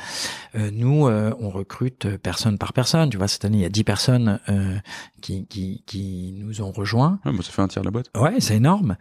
[0.54, 3.10] Euh, nous, euh, on recrute personne par personne.
[3.10, 4.78] Tu vois, cette année il y a 10 personnes euh,
[5.20, 7.18] qui, qui, qui nous ont rejoints.
[7.24, 8.10] Ouais, bah, ça fait un tiers de la boîte.
[8.16, 8.96] Ouais, c'est énorme.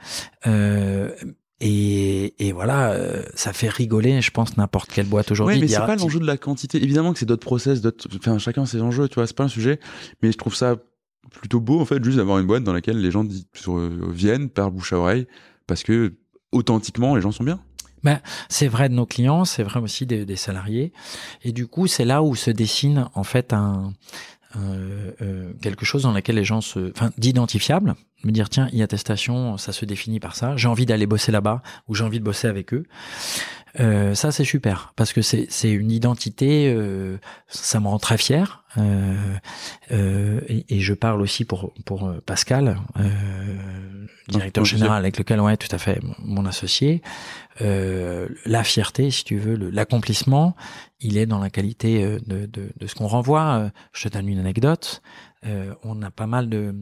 [1.64, 5.58] Et, et, voilà, euh, ça fait rigoler, je pense, n'importe quelle boîte aujourd'hui.
[5.58, 6.82] Oui, mais c'est pas l'enjeu de la quantité.
[6.84, 9.48] Évidemment que c'est d'autres process, d'autres, enfin, chacun ses enjeux, tu vois, c'est pas un
[9.48, 9.80] sujet.
[10.24, 10.78] Mais je trouve ça
[11.30, 14.50] plutôt beau, en fait, juste d'avoir une boîte dans laquelle les gens sur, euh, viennent
[14.50, 15.28] par bouche à oreille,
[15.68, 16.16] parce que
[16.52, 17.60] authentiquement, les gens sont bien.
[18.04, 20.92] Ben, c'est vrai de nos clients, c'est vrai aussi des, des, salariés.
[21.44, 23.94] Et du coup, c'est là où se dessine en fait un,
[24.58, 29.58] euh, euh, quelque chose dans lequel les gens se, enfin, d'identifiable, me dire tiens, e-attestation,
[29.58, 30.56] ça se définit par ça.
[30.58, 32.86] J'ai envie d'aller bosser là-bas ou j'ai envie de bosser avec eux.
[33.80, 38.18] Euh, ça c'est super parce que c'est c'est une identité, euh, ça me rend très
[38.18, 38.64] fier.
[38.78, 42.78] Euh, et, et, je parle aussi pour pour Pascal,
[44.32, 47.02] directeur général avec lequel on est tout à fait mon associé.
[47.60, 50.56] la fierté, si tu veux, l'accomplissement,
[51.00, 53.72] il est dans la qualité de, de, de ce qu'on renvoie.
[53.94, 55.02] Je te donne une anecdote.
[55.84, 56.74] on a pas mal de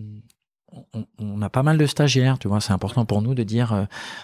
[1.19, 3.83] on, a pas mal de stagiaires, tu vois, c'est important pour nous de dire, euh,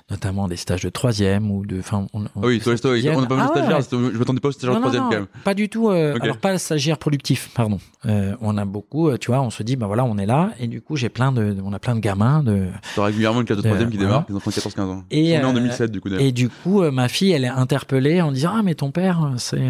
[0.10, 3.36] notamment des stages de troisième ou de, enfin, on, ah oui, toi, on a pas
[3.36, 4.12] mal de ah stagiaires.
[4.14, 5.28] Je m'attendais pas aux stagiaires de troisième quand même.
[5.44, 5.90] Pas du tout.
[5.90, 7.80] Euh, alors pas stagiaires productifs, pardon.
[8.06, 10.52] Euh, on a beaucoup, euh, tu vois, on se dit, bah voilà, on est là,
[10.60, 12.68] et du coup, j'ai plein de, on a plein de gamins de.
[12.96, 15.04] T'as régulièrement une classe de troisième qui démarre, ils ont 14-15 ans.
[15.12, 16.10] Et on est en 2007 du coup.
[16.10, 19.64] Et du coup, ma fille, elle est interpellée en disant, ah mais ton père, c'est,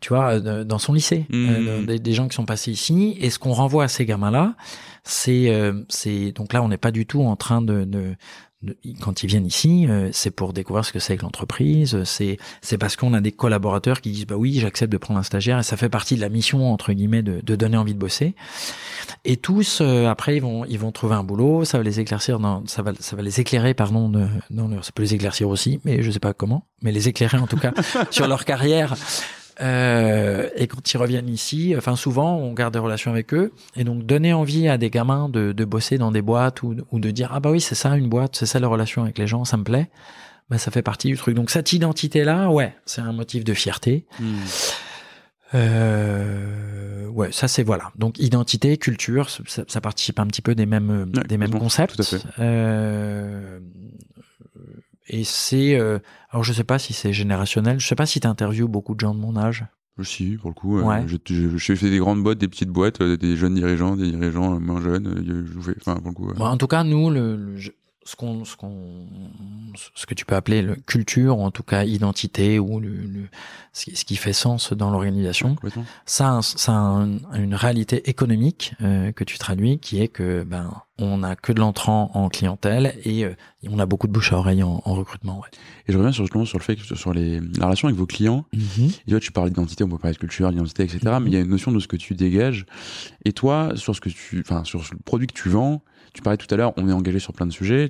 [0.00, 1.86] tu vois, dans son lycée, mmh.
[1.86, 4.54] des, des gens qui sont passés ici, et ce qu'on renvoie à ces gamins-là
[5.06, 8.16] c'est euh, c'est donc là on n'est pas du tout en train de, de,
[9.00, 12.02] quand ils viennent ici, euh, c'est pour découvrir ce que c'est que l'entreprise.
[12.04, 15.22] C'est c'est parce qu'on a des collaborateurs qui disent bah oui, j'accepte de prendre un
[15.22, 17.98] stagiaire et ça fait partie de la mission entre guillemets de, de donner envie de
[17.98, 18.34] bosser.
[19.24, 22.40] Et tous euh, après ils vont ils vont trouver un boulot, ça va les éclaircir
[22.40, 25.48] dans ça va ça va les éclairer pardon de, dans leur, ça peut les éclaircir
[25.48, 27.72] aussi, mais je sais pas comment, mais les éclairer en tout cas
[28.10, 28.96] sur leur carrière
[29.60, 33.84] euh, et quand ils reviennent ici, enfin souvent on garde des relations avec eux et
[33.84, 37.10] donc donner envie à des gamins de, de bosser dans des boîtes ou, ou de
[37.10, 39.44] dire ah bah oui c'est ça une boîte, c'est ça la relation avec les gens,
[39.44, 39.88] ça me plaît.
[40.50, 41.34] Bah ça fait partie du truc.
[41.34, 44.06] Donc cette identité là, ouais, c'est un motif de fierté.
[44.20, 44.36] Hmm.
[45.54, 47.90] Euh, ouais, ça c'est voilà.
[47.96, 51.96] Donc identité, culture, ça, ça, participe un petit peu des mêmes des mêmes concepts.
[51.96, 52.22] Tout à fait.
[52.38, 53.58] Euh,
[55.08, 55.98] et c'est, euh,
[56.30, 57.78] alors je sais pas si c'est générationnel.
[57.80, 59.64] Je sais pas si tu interviews beaucoup de gens de mon âge.
[60.02, 61.06] Si, pour le coup, ouais.
[61.26, 64.82] j'ai fait des grandes boîtes, des petites boîtes, euh, des jeunes dirigeants, des dirigeants moins
[64.82, 65.24] jeunes.
[65.26, 66.42] Je fais, enfin, pour le coup.
[66.42, 67.56] en tout cas, nous, le, le
[68.06, 69.06] ce qu'on ce qu'on
[69.74, 73.28] ce que tu peux appeler le culture ou en tout cas identité ou le, le
[73.72, 75.56] ce, qui, fait sens dans l'organisation
[76.06, 81.22] ça ça a une réalité économique euh, que tu traduis qui est que ben on
[81.22, 83.34] a que de l'entrant en clientèle et, euh,
[83.68, 85.48] on a beaucoup de bouche à oreille en, en recrutement ouais.
[85.86, 88.44] et je reviens sur sur le fait que sur les la relation avec vos clients
[88.52, 91.22] mm et toi tu parles d'identité on peut parler de culture d'identité etc mm-hmm.
[91.22, 92.66] mais il y a une notion de ce que tu dégages
[93.24, 95.82] et toi sur ce que tu enfin sur le produit que tu vends
[96.16, 97.88] tu parlais tout à l'heure, on est engagé sur plein de sujets.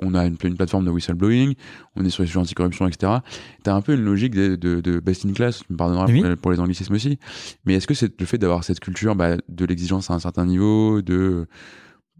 [0.00, 1.54] on a une, une, plateforme de whistleblowing,
[1.94, 3.18] on est sur les sujets anticorruption, etc.
[3.62, 6.06] Tu as un peu une logique de, de, de best in class, tu me pardonneras
[6.36, 7.18] pour, les anglicismes aussi.
[7.64, 10.44] Mais est-ce que c'est le fait d'avoir cette culture bah, de l'exigence à un certain
[10.44, 11.46] niveau, de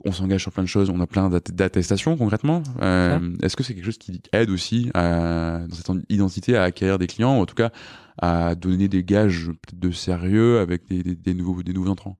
[0.05, 2.63] on s'engage sur plein de choses, on a plein d'attestations concrètement.
[2.81, 6.99] Euh, est-ce que c'est quelque chose qui aide aussi à, dans cette identité à acquérir
[6.99, 7.71] des clients, ou en tout cas
[8.19, 12.19] à donner des gages de sérieux avec des, des, des nouveaux, des nouveaux entrants?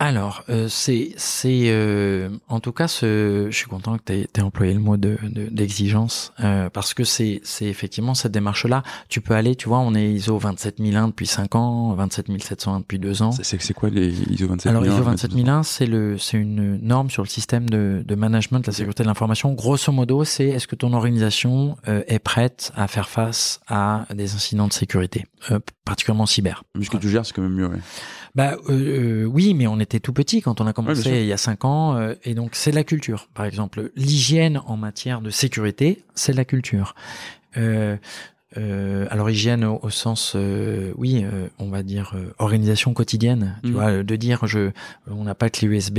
[0.00, 4.42] Alors, euh, c'est, c'est euh, en tout cas, ce, je suis content que tu aies,
[4.42, 5.18] employé le mot de,
[5.50, 8.84] d'exigence euh, parce que c'est, c'est effectivement cette démarche-là.
[9.08, 13.22] Tu peux aller, tu vois, on est ISO 27001 depuis 5 ans, 27701 depuis 2
[13.22, 13.32] ans.
[13.32, 17.24] C'est, c'est quoi les ISO 27001 Alors, ISO 27001, c'est le, c'est une norme sur
[17.24, 19.52] le système de, de management de la sécurité de l'information.
[19.52, 24.68] Grosso modo, c'est est-ce que ton organisation est prête à faire face à des incidents
[24.68, 25.26] de sécurité,
[25.84, 26.62] particulièrement cyber?
[26.76, 27.66] Mais ce que tu gères, c'est quand même mieux.
[27.66, 27.78] Ouais.
[28.34, 31.32] Bah euh, euh, oui, mais on était tout petit quand on a commencé il y
[31.32, 33.28] a cinq ans, euh, et donc c'est la culture.
[33.34, 36.94] Par exemple, l'hygiène en matière de sécurité, c'est la culture.
[37.56, 37.96] Euh,
[39.10, 40.34] alors hygiène au, sens,
[40.96, 41.24] oui,
[41.58, 43.56] on va dire organisation quotidienne.
[43.62, 43.72] Tu mm.
[43.74, 44.70] vois, de dire je,
[45.08, 45.98] on n'a pas de clé USB,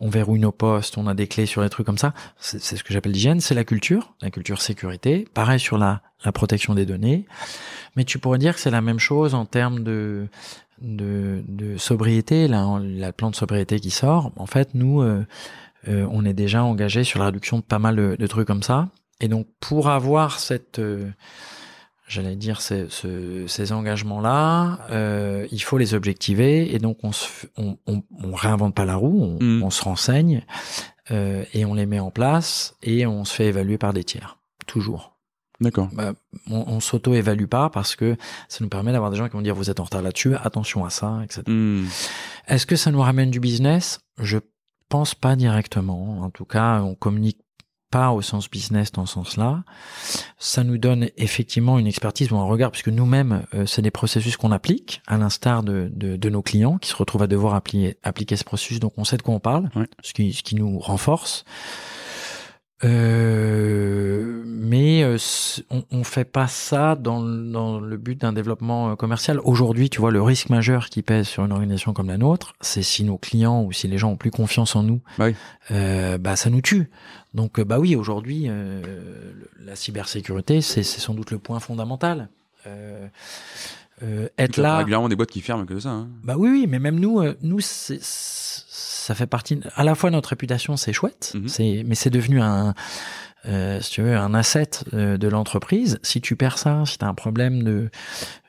[0.00, 2.14] on verrouille nos postes, on a des clés sur les trucs comme ça.
[2.38, 5.26] C'est ce que j'appelle l'hygiène, c'est la culture, la culture sécurité.
[5.34, 7.26] Pareil sur la la protection des données.
[7.96, 10.26] Mais tu pourrais dire que c'est la même chose en termes de
[10.80, 15.26] de, de sobriété, la, la plan de sobriété qui sort, en fait, nous, euh,
[15.88, 18.88] euh, on est déjà engagé sur la réduction de pas mal de, trucs comme ça.
[19.20, 21.10] Et donc, pour avoir cette, euh,
[22.08, 22.86] j'allais dire, ces,
[23.46, 26.74] ces engagements-là, il faut les objectiver.
[26.74, 29.62] Et donc, on se, on, on, réinvente pas la roue, on, mm.
[29.62, 30.42] on se renseigne
[31.10, 35.13] et on les met en place et on se fait évaluer par des tiers, toujours.
[35.60, 35.88] D'accord.
[35.92, 36.14] Bah,
[36.50, 38.16] on, on s'auto-évalue pas parce que
[38.48, 40.84] ça nous permet d'avoir des gens qui vont dire vous êtes en retard là-dessus, attention
[40.84, 41.42] à ça, etc.
[41.46, 41.84] Hmm.
[42.48, 44.00] Est-ce que ça nous ramène du business?
[44.18, 44.38] Je
[44.88, 46.20] pense pas directement.
[46.20, 47.38] En tout cas, on communique
[47.94, 49.62] pas au sens business dans ce sens-là.
[50.36, 54.36] Ça nous donne effectivement une expertise ou un regard, puisque nous-mêmes, euh, c'est des processus
[54.36, 57.96] qu'on applique, à l'instar de, de, de, nos clients qui se retrouvent à devoir appliquer,
[58.02, 59.70] appliquer ce processus, donc on sait de quoi on parle,
[60.02, 61.44] ce, qui, ce qui nous renforce.
[62.82, 65.16] Euh, mais euh,
[65.70, 69.38] on, on fait pas ça dans, dans le but d'un développement euh, commercial.
[69.44, 72.82] Aujourd'hui, tu vois, le risque majeur qui pèse sur une organisation comme la nôtre, c'est
[72.82, 75.34] si nos clients ou si les gens ont plus confiance en nous, bah, oui.
[75.70, 76.90] euh, bah ça nous tue.
[77.32, 78.82] Donc, bah oui, aujourd'hui, euh,
[79.64, 82.28] la cybersécurité, c'est sans doute le point fondamental.
[84.02, 84.78] Euh, être là.
[84.78, 85.90] régulièrement des boîtes qui ferment que ça.
[85.90, 86.08] Hein.
[86.24, 87.60] Bah oui, oui, mais même nous, euh, nous,
[89.04, 89.60] ça fait partie.
[89.76, 91.48] À la fois notre réputation, c'est chouette, mm -hmm.
[91.48, 92.74] c'est, mais c'est devenu un,
[93.46, 95.98] euh, si tu veux, un asset euh, de l'entreprise.
[96.02, 97.90] Si tu perds ça, si tu as un problème de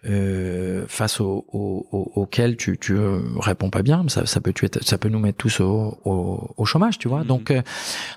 [0.07, 2.97] euh, face au, au, au, auquel tu, tu
[3.39, 5.99] réponds pas bien, ça, ça peut ça peut nous mettre tous au,
[6.57, 7.19] au chômage, tu vois.
[7.19, 7.27] Mm -hmm.
[7.27, 7.61] Donc, euh,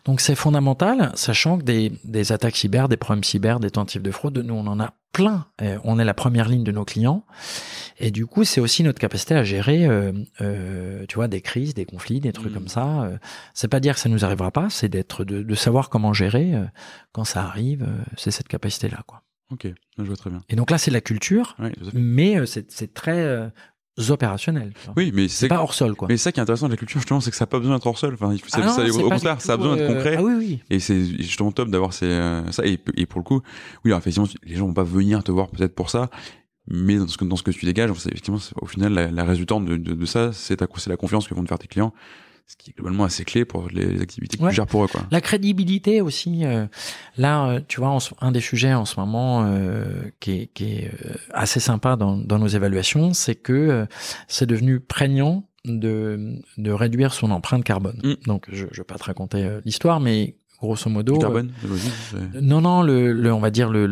[0.04, 4.10] donc c'est fondamental, sachant que des, des attaques cyber, des problèmes cyber, des tentatives de
[4.12, 5.46] fraude, nous on en a plein.
[5.84, 7.24] on est la première ligne de nos clients.
[7.98, 11.74] Et du coup, c'est aussi notre capacité à gérer, euh, euh, tu vois, des crises,
[11.74, 12.54] des conflits, des trucs mmh.
[12.54, 13.02] comme ça.
[13.02, 13.18] Euh,
[13.54, 16.54] c'est pas dire que ça nous arrivera pas, c'est d'être, de, de, savoir comment gérer
[16.54, 16.64] euh,
[17.12, 17.82] quand ça arrive.
[17.82, 19.22] Euh, c'est cette capacité-là, quoi.
[19.50, 19.66] Ok,
[19.98, 20.42] je vois très bien.
[20.48, 23.50] Et donc là, c'est la culture, oui, mais c'est très
[24.08, 24.72] opérationnel.
[24.96, 26.06] Oui, mais c'est pas hors sol, quoi.
[26.08, 27.76] Mais ça qui est intéressant de la culture, justement, c'est que ça n'a pas besoin
[27.76, 28.14] d'être hors sol.
[28.14, 30.16] Enfin, ah non, ça, au contraire, ça a besoin d'être concret.
[30.18, 30.62] Ah oui, oui.
[30.70, 32.08] Et c'est justement top d'avoir ces,
[32.50, 32.64] ça.
[32.66, 33.40] Et, et, pour le coup,
[33.84, 36.10] oui, alors, effectivement, les gens vont pas venir te voir peut-être pour ça,
[36.68, 39.64] mais dans ce que, dans ce que tu dégages, effectivement, au final, la, la résultante
[39.64, 41.92] de, de, de ça, c'est la confiance que vont te faire tes clients,
[42.48, 44.50] ce qui est globalement assez clé pour les activités que ouais.
[44.50, 44.88] tu gères pour eux.
[44.88, 45.02] Quoi.
[45.10, 46.46] La crédibilité aussi.
[46.46, 46.66] Euh,
[47.18, 49.84] là, euh, tu vois, un des sujets en ce moment euh,
[50.18, 50.90] qui est, qui est
[51.34, 53.86] assez sympa dans, dans nos évaluations, c'est que
[54.28, 58.00] c'est devenu prégnant de, de réduire son empreinte carbone.
[58.02, 58.14] Mm.
[58.26, 61.18] Donc, je ne vais pas te raconter l'histoire, mais grosso modo.
[61.18, 63.86] Carbone, euh, non, non, le, le, on va dire le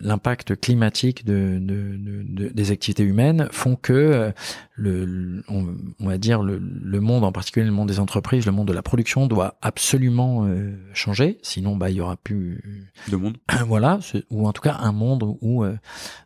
[0.00, 4.32] l'impact climatique de, de, de, des activités humaines font que
[4.78, 8.52] le, on, on, va dire le, le, monde, en particulier le monde des entreprises, le
[8.52, 11.38] monde de la production, doit absolument euh, changer.
[11.42, 13.36] Sinon, bah, il y aura plus de monde.
[13.66, 13.98] voilà,
[14.30, 15.76] ou en tout cas un monde où euh,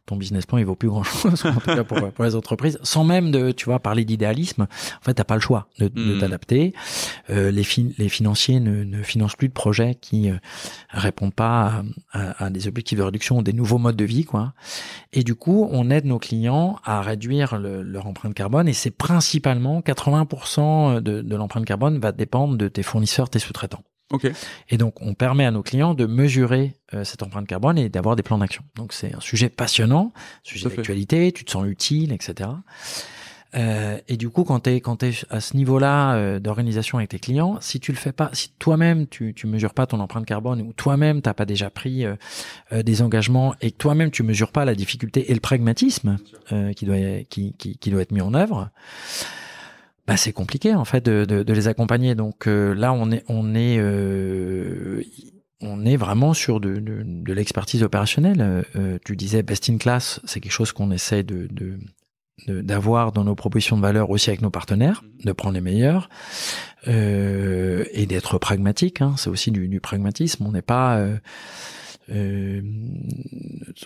[0.05, 2.79] ton business plan il vaut plus grand chose, en tout cas pour, pour les entreprises,
[2.83, 4.63] sans même de, tu vois, parler d'idéalisme.
[4.63, 6.19] En fait, t'as pas le choix de, de mmh.
[6.19, 6.75] t'adapter.
[7.31, 10.37] Euh, les, fi les financiers ne, ne, financent plus de projets qui euh,
[10.91, 11.83] répondent pas
[12.13, 14.53] à, à, à, des objectifs de réduction ou des nouveaux modes de vie, quoi.
[15.15, 18.91] Et du coup, on aide nos clients à réduire le, leur empreinte carbone et c'est
[18.91, 23.85] principalement 80% de, de l'empreinte carbone va dépendre de tes fournisseurs, tes sous-traitants.
[24.13, 24.33] Okay.
[24.69, 28.17] Et donc, on permet à nos clients de mesurer euh, cette empreinte carbone et d'avoir
[28.17, 28.65] des plans d'action.
[28.75, 30.13] Donc, c'est un sujet passionnant,
[30.43, 32.51] sujet d'actualité, tu te sens utile, etc.
[33.55, 37.11] Euh, et du coup, quand tu es, quand es à ce niveau-là euh, d'organisation avec
[37.11, 40.25] tes clients, si tu le fais pas, si toi-même tu, tu mesures pas ton empreinte
[40.25, 42.15] carbone ou toi-même t'as pas déjà pris euh,
[42.73, 46.19] euh, des engagements et que toi-même tu mesures pas la difficulté et le pragmatisme
[46.53, 46.97] euh, qui doit
[47.29, 48.71] qui, qui, qui, doit être mis en œuvre,
[50.07, 52.15] bah c'est compliqué en fait de, de, de les accompagner.
[52.15, 53.79] Donc là, on est on est
[55.63, 58.65] on est vraiment sur de, de, de l'expertise opérationnelle.
[58.77, 61.79] Euh, tu disais best in class, c'est quelque chose qu'on essaie de, de,
[62.49, 66.09] d'avoir dans nos propositions de valeur aussi avec nos partenaires, de prendre les meilleurs
[66.89, 69.01] euh, et d'être pragmatique.
[69.01, 70.47] Hein, c'est aussi du, du, pragmatisme.
[70.47, 71.17] On n'est pas, euh,
[72.11, 72.63] euh,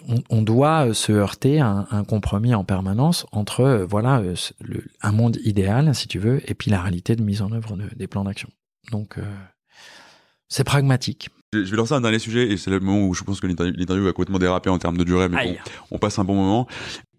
[0.09, 4.23] on, on, doit se heurter à un, un, compromis en permanence entre voilà
[4.61, 7.77] le, un monde idéal, si tu veux, et puis la réalité de mise en œuvre
[7.77, 8.49] de, des plans d'action.
[8.91, 9.23] Donc euh,
[10.49, 11.29] c'est pragmatique.
[11.53, 14.05] Je vais lancer un dernier sujet et c'est le moment où je pense que l'interview
[14.05, 15.57] va complètement déraper en termes de durée, mais bon,
[15.91, 16.67] on passe un bon moment.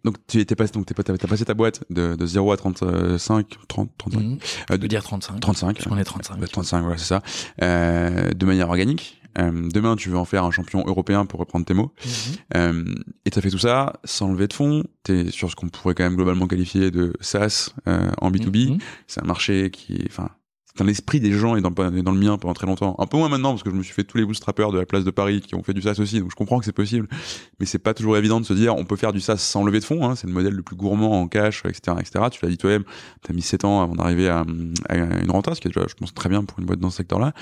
[0.03, 3.47] Donc tu étais passé, donc t'es, t'as passé ta boîte de, de 0 à 35,
[3.67, 4.19] 30, 35.
[4.19, 4.37] Mmh.
[4.71, 5.39] Euh, de dire 35.
[5.39, 5.79] 35.
[5.89, 6.49] On est 35.
[6.49, 7.21] 35, voilà, c'est ça.
[7.61, 9.21] Euh, de manière organique.
[9.39, 11.93] Euh, demain, tu veux en faire un champion européen pour reprendre tes mots.
[12.03, 12.09] Mmh.
[12.55, 12.95] Euh,
[13.25, 14.83] et tu as fait tout ça sans lever de fonds.
[15.03, 18.73] Tu es sur ce qu'on pourrait quand même globalement qualifier de SaaS euh, en B2B.
[18.73, 18.77] Mmh.
[19.07, 20.29] C'est un marché qui enfin,
[20.77, 22.95] dans l'esprit des gens et dans, le mien pendant très longtemps.
[22.99, 24.85] Un peu moins maintenant parce que je me suis fait tous les bootstrappers de la
[24.85, 27.07] place de Paris qui ont fait du SaaS aussi, donc je comprends que c'est possible.
[27.59, 29.79] Mais c'est pas toujours évident de se dire on peut faire du SaaS sans lever
[29.79, 30.07] de fonds.
[30.07, 32.25] Hein, c'est le modèle le plus gourmand en cash, etc., etc.
[32.31, 32.83] Tu l'as dit toi-même,
[33.21, 36.13] t'as mis 7 ans avant d'arriver à, une renta, ce qui est déjà, je pense,
[36.13, 37.33] très bien pour une boîte dans ce secteur-là.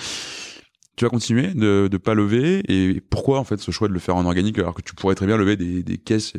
[0.96, 4.00] Tu vas continuer de ne pas lever et pourquoi en fait ce choix de le
[4.00, 6.34] faire en organique alors que tu pourrais très bien lever des, caisses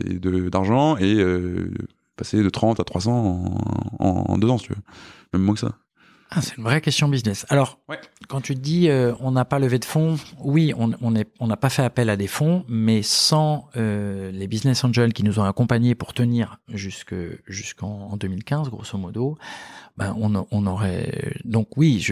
[0.50, 1.70] d'argent et euh,
[2.16, 3.58] passer de 30 à 300 en,
[3.98, 4.80] en, en deux ans, si tu veux.
[5.34, 5.76] Même moins que ça.
[6.30, 7.46] Ah, c'est une vraie question business.
[7.50, 7.98] Alors, ouais.
[8.28, 11.48] quand tu te dis euh, on n'a pas levé de fonds, oui, on n'a on
[11.48, 15.44] pas fait appel à des fonds, mais sans euh, les business angels qui nous ont
[15.44, 17.14] accompagnés pour tenir jusque
[17.46, 19.38] jusqu'en 2015, grosso modo,
[19.96, 22.04] ben on, on aurait donc oui,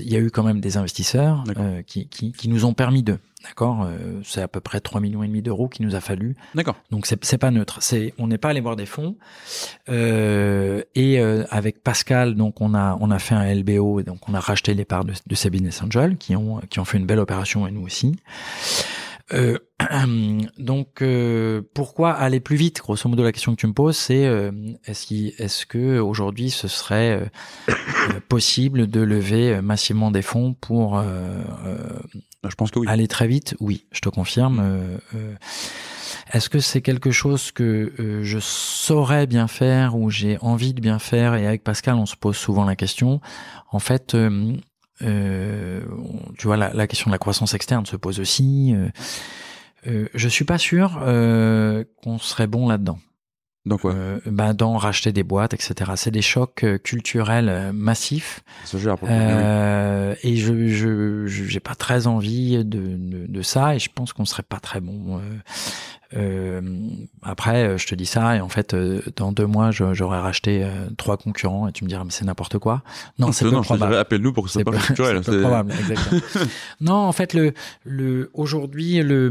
[0.00, 3.02] il y a eu quand même des investisseurs euh, qui, qui, qui nous ont permis
[3.02, 6.00] de D'accord, euh, c'est à peu près 3 millions et demi d'euros qu'il nous a
[6.00, 6.34] fallu.
[6.54, 6.76] D'accord.
[6.90, 7.78] Donc c'est pas neutre.
[7.80, 9.16] C'est on n'est pas allé voir des fonds.
[9.88, 14.34] Euh, et euh, avec Pascal, donc on a on a fait un LBO, donc on
[14.34, 17.06] a racheté les parts de, de ces business angels qui ont qui ont fait une
[17.06, 18.16] belle opération et nous aussi.
[19.34, 19.58] Euh,
[20.58, 22.80] donc, euh, pourquoi aller plus vite?
[22.80, 24.50] Grosso modo, la question que tu me poses, c'est euh,
[24.86, 27.30] est-ce est que aujourd'hui ce serait
[28.28, 31.02] possible de lever massivement des fonds pour
[32.48, 32.86] Je pense que oui.
[32.88, 34.98] aller très vite Oui, je te confirme.
[36.32, 40.98] est-ce que c'est quelque chose que je saurais bien faire ou j'ai envie de bien
[40.98, 43.20] faire Et avec Pascal, on se pose souvent la question.
[43.70, 44.14] En fait,
[45.02, 45.80] euh,
[46.36, 48.74] tu vois, la, la, question de la croissance externe se pose aussi.
[48.74, 48.88] Euh,
[49.86, 52.98] euh, je suis pas sûr euh, qu'on serait bon là-dedans.
[53.66, 55.92] Donc quoi euh, bah, Dans racheter des boîtes, etc.
[55.96, 58.42] C'est des chocs euh, culturels massifs.
[59.04, 64.12] Euh, et je je j'ai pas très envie de, de, de, ça et je pense
[64.12, 65.20] qu'on serait pas très bon.
[66.14, 66.60] Euh,
[67.22, 68.74] après, je te dis ça et en fait,
[69.16, 72.82] dans deux mois, j'aurais racheté trois concurrents et tu me diras mais c'est n'importe quoi.
[73.18, 73.96] Non, c'est peu probable.
[73.96, 75.20] Appelle-nous pour que ce soit pas culturel.
[75.22, 76.20] C'est probable, exactement.
[76.80, 77.52] non, en fait, le
[77.84, 79.28] le aujourd'hui le,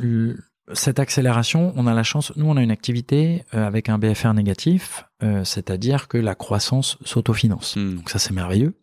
[0.00, 0.38] le
[0.72, 5.04] cette accélération, on a la chance, nous on a une activité avec un BFR négatif,
[5.22, 7.76] euh, c'est-à-dire que la croissance s'autofinance.
[7.76, 7.96] Hmm.
[7.96, 8.74] Donc ça c'est merveilleux.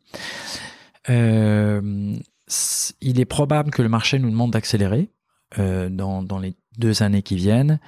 [1.09, 2.15] Euh,
[3.01, 5.09] il est probable que le marché nous demande d'accélérer
[5.59, 7.79] euh, dans, dans les deux années qui viennent,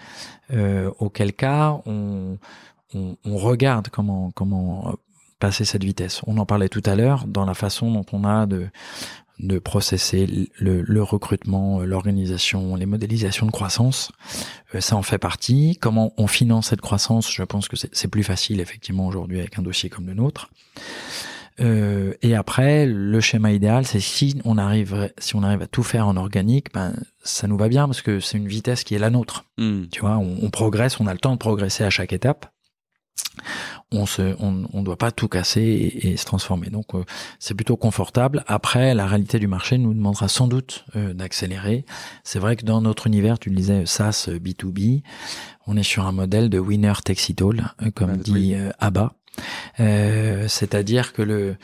[0.51, 2.37] euh, auquel cas on,
[2.93, 4.95] on, on, regarde comment, comment
[5.39, 6.21] passer cette vitesse.
[6.27, 8.67] On en parlait tout à l'heure dans la façon dont on a de,
[9.39, 14.11] de processer le, le recrutement, l'organisation, les modélisations de croissance.
[14.73, 15.77] Euh, ça en fait partie.
[15.81, 17.31] Comment on finance cette croissance?
[17.31, 20.49] Je pense que c'est plus facile effectivement aujourd'hui avec un dossier comme le nôtre.
[21.61, 25.83] Euh, et après, le schéma idéal, c'est si on arrive, si on arrive à tout
[25.83, 28.99] faire en organique, ben ça nous va bien parce que c'est une vitesse qui est
[28.99, 29.45] la nôtre.
[29.57, 29.85] Hmm.
[29.91, 32.51] Tu vois, on, on, progresse, on a le temps de progresser à chaque étape.
[33.91, 36.69] On se, on, on doit pas tout casser et, et se transformer.
[36.69, 37.03] Donc euh,
[37.39, 38.43] c'est plutôt confortable.
[38.47, 41.85] Après, la réalité du marché nous demandera sans doute euh, d'accélérer.
[42.23, 45.03] C'est vrai que dans notre univers, tu le disais, SaaS B2B,
[45.67, 49.13] on est sur un modèle de winner takes it all, comme dit Abba.
[49.79, 51.55] Euh, c'est-à-dire que le,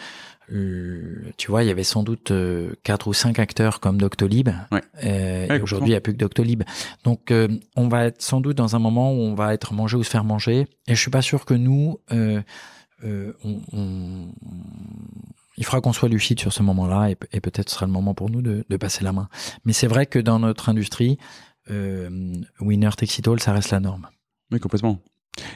[1.38, 4.50] tu vois, il y avait sans doute euh, quatre ou cinq acteurs comme Doctolib.
[5.04, 6.64] Euh, et aujourd'hui, il n'y a plus que Doctolib.
[7.04, 7.34] Donc,
[7.76, 10.10] on va être sans doute dans un moment où on va être mangé ou se
[10.10, 10.68] faire manger.
[10.88, 12.44] Et je suis pas sûr que nous, on,
[13.74, 14.32] on,
[15.58, 18.30] il faudra qu'on soit lucide sur ce moment-là et, et peut-être sera le moment pour
[18.30, 19.30] nous de, de passer la main.
[19.66, 21.18] Mais c'est vrai que dans notre industrie,
[21.70, 24.08] winner takes it all, ça reste la norme.
[24.52, 25.00] Oui, complètement.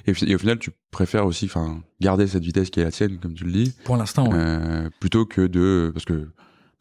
[0.07, 3.33] Et, au final, tu préfères aussi, enfin, garder cette vitesse qui est la tienne, comme
[3.33, 3.73] tu le dis.
[3.83, 6.29] Pour l'instant, euh, plutôt que de, parce que.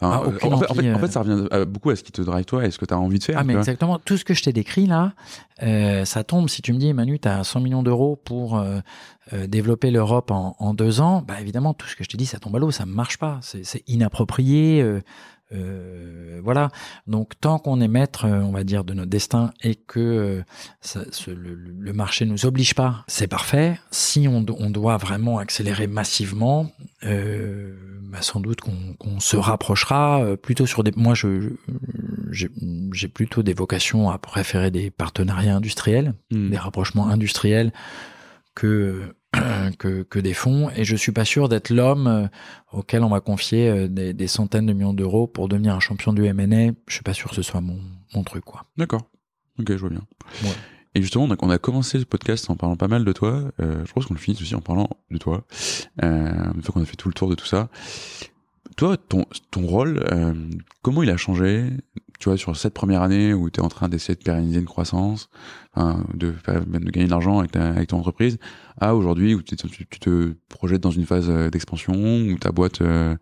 [0.01, 2.71] Ah, en, fait, en, fait, ça revient beaucoup à ce qui te drive toi et
[2.71, 3.39] ce que tu as envie de faire.
[3.39, 3.99] Ah, mais exactement.
[3.99, 5.15] Tout ce que je t'ai décrit là,
[5.63, 6.49] euh, ça tombe.
[6.49, 8.81] Si tu me dis, Manu, tu as 100 millions d'euros pour euh,
[9.33, 12.27] euh, développer l'Europe en, en, deux ans, bah évidemment, tout ce que je t'ai dit,
[12.27, 12.71] ça tombe à l'eau.
[12.71, 13.39] Ça ne marche pas.
[13.41, 14.85] C'est inapproprié.
[15.53, 16.71] Euh, voilà.
[17.07, 20.43] Donc tant qu'on est maître, euh, on va dire, de notre destin et que euh,
[20.81, 23.79] ça, ce, le, le, marché nous oblige pas, c'est parfait.
[23.91, 26.71] Si on, on, doit vraiment accélérer massivement,
[27.05, 27.75] euh,
[28.11, 30.93] bah sans doute qu'on qu se rapprochera plutôt sur des.
[30.97, 31.51] Moi, je
[32.31, 36.51] j'ai plutôt des vocations à préférer des partenariats industriels, mmh.
[36.51, 37.73] des rapprochements industriels
[38.55, 39.15] que
[39.78, 42.26] que, que, des fonds et je suis pas sûr d'être l'homme euh,
[42.72, 46.12] auquel on va confier euh, des, des centaines de millions d'euros pour devenir un champion
[46.12, 46.72] du M&A.
[46.87, 47.78] Je suis pas sûr que ce soit mon,
[48.14, 48.64] mon truc quoi.
[48.76, 49.03] D'accord.
[49.59, 50.03] Ok, je vois bien.
[50.43, 50.51] Ouais.
[50.95, 53.51] Et justement, on a, commencé ce podcast en parlant pas mal de toi.
[53.61, 55.45] Euh, je pense qu'on le finit aussi en parlant de toi.
[56.03, 57.68] Euh, une fois qu'on a fait tout le tour de tout ça.
[58.76, 60.35] Toi, ton, ton rôle, euh,
[60.82, 61.68] comment il a changé?
[62.19, 64.67] Tu vois, sur cette première année où tu es en train d'essayer de pérenniser une
[64.67, 65.29] croissance,
[65.77, 66.35] de,
[66.91, 68.39] gagner de l'argent avec, avec ton entreprise,
[68.81, 72.81] à aujourd'hui où tu, tu, te projettes dans une phase euh, d'expansion, où ta boîte
[72.83, 73.17] euh,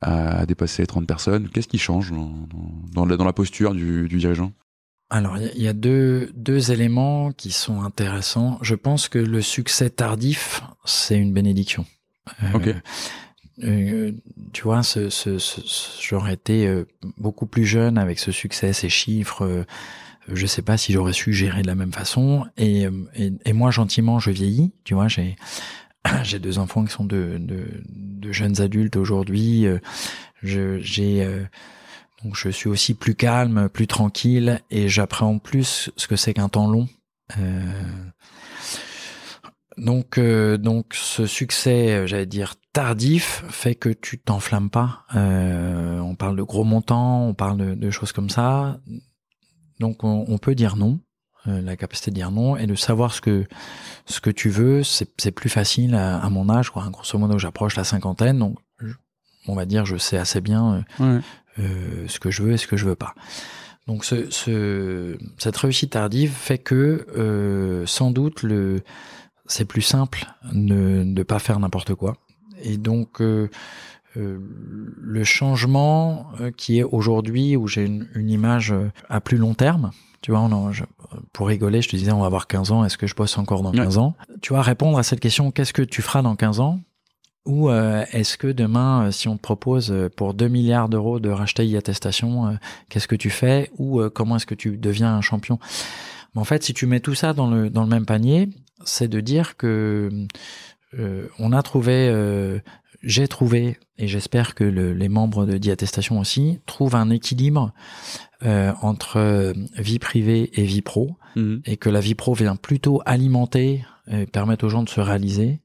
[0.00, 2.48] a dépassé 30 personnes, qu'est-ce qui change dans,
[2.92, 4.52] dans, dans, la, posture du, du dirigeant?
[5.10, 8.58] Alors, il y a deux, deux éléments qui sont intéressants.
[8.62, 11.84] Je pense que le succès tardif, c'est une bénédiction.
[12.42, 12.74] Euh, ok.
[13.62, 14.12] Euh,
[14.52, 15.60] tu vois, ce, ce, ce,
[16.00, 16.86] j'aurais été euh,
[17.16, 19.44] beaucoup plus jeune avec ce succès, ces chiffres.
[19.44, 19.64] Euh,
[20.28, 22.46] je sais pas si j'aurais su gérer de la même façon.
[22.56, 24.72] Et, et, et moi, gentiment, je vieillis.
[24.84, 25.36] Tu vois, j'ai
[26.22, 29.66] j'ai deux enfants qui sont de, de, de jeunes adultes aujourd'hui.
[30.42, 31.26] J'ai
[32.24, 36.48] donc je suis aussi plus calme, plus tranquille, et j'appréhende plus ce que c'est qu'un
[36.48, 36.88] temps long.
[37.38, 37.72] Euh,
[39.78, 45.04] Donc, euh, donc ce succès, euh, j'allais dire tardif, fait que tu t'enflammes pas.
[45.14, 48.78] Euh, on parle de gros montants, on parle de, choses comme ça.
[49.80, 51.00] Donc, on, peut dire non.
[51.44, 53.44] la capacité de dire non et de savoir ce que
[54.06, 56.70] ce que tu veux, c'est plus facile à, mon âge.
[56.70, 56.88] Quoi.
[56.90, 58.58] Grosso modo, j'approche la cinquantaine, donc
[59.48, 60.84] on va dire, je sais assez bien
[61.58, 63.14] ce que je veux et ce que je veux pas.
[63.88, 68.82] Donc, ce, ce, cette réussite tardive fait que, sans doute, le
[69.52, 72.16] c'est plus simple de ne pas faire n'importe quoi.
[72.62, 73.50] Et donc, euh,
[74.16, 74.38] euh,
[75.00, 78.74] le changement euh, qui est aujourd'hui, où j'ai une, image
[79.08, 79.90] à plus long terme,
[80.22, 80.48] tu vois,
[81.32, 83.62] pour rigoler, je te disais, on va avoir 15 ans, est-ce que je bosse encore
[83.62, 84.14] dans 15 ans?
[84.40, 86.80] Tu vois, répondre à cette question, qu'est-ce que tu feras dans 15 ans?
[87.44, 92.56] Ou est-ce que demain, si on te propose pour 2 milliards d'euros de racheter e-attestation,
[92.88, 93.72] qu'est-ce que tu fais?
[93.78, 95.58] Ou comment est-ce que tu deviens un champion?
[96.34, 98.48] En fait, si tu mets tout ça dans le, dans le même panier,
[98.84, 100.10] c'est de dire que
[100.98, 102.58] euh, on a trouvé, euh,
[103.02, 107.72] j'ai trouvé, et j'espère que les membres de Diattestation aussi trouvent un équilibre
[108.44, 111.62] euh, entre vie privée et vie pro, mhm.
[111.64, 115.60] et que la vie pro vient plutôt alimenter, et permettre aux gens de se réaliser.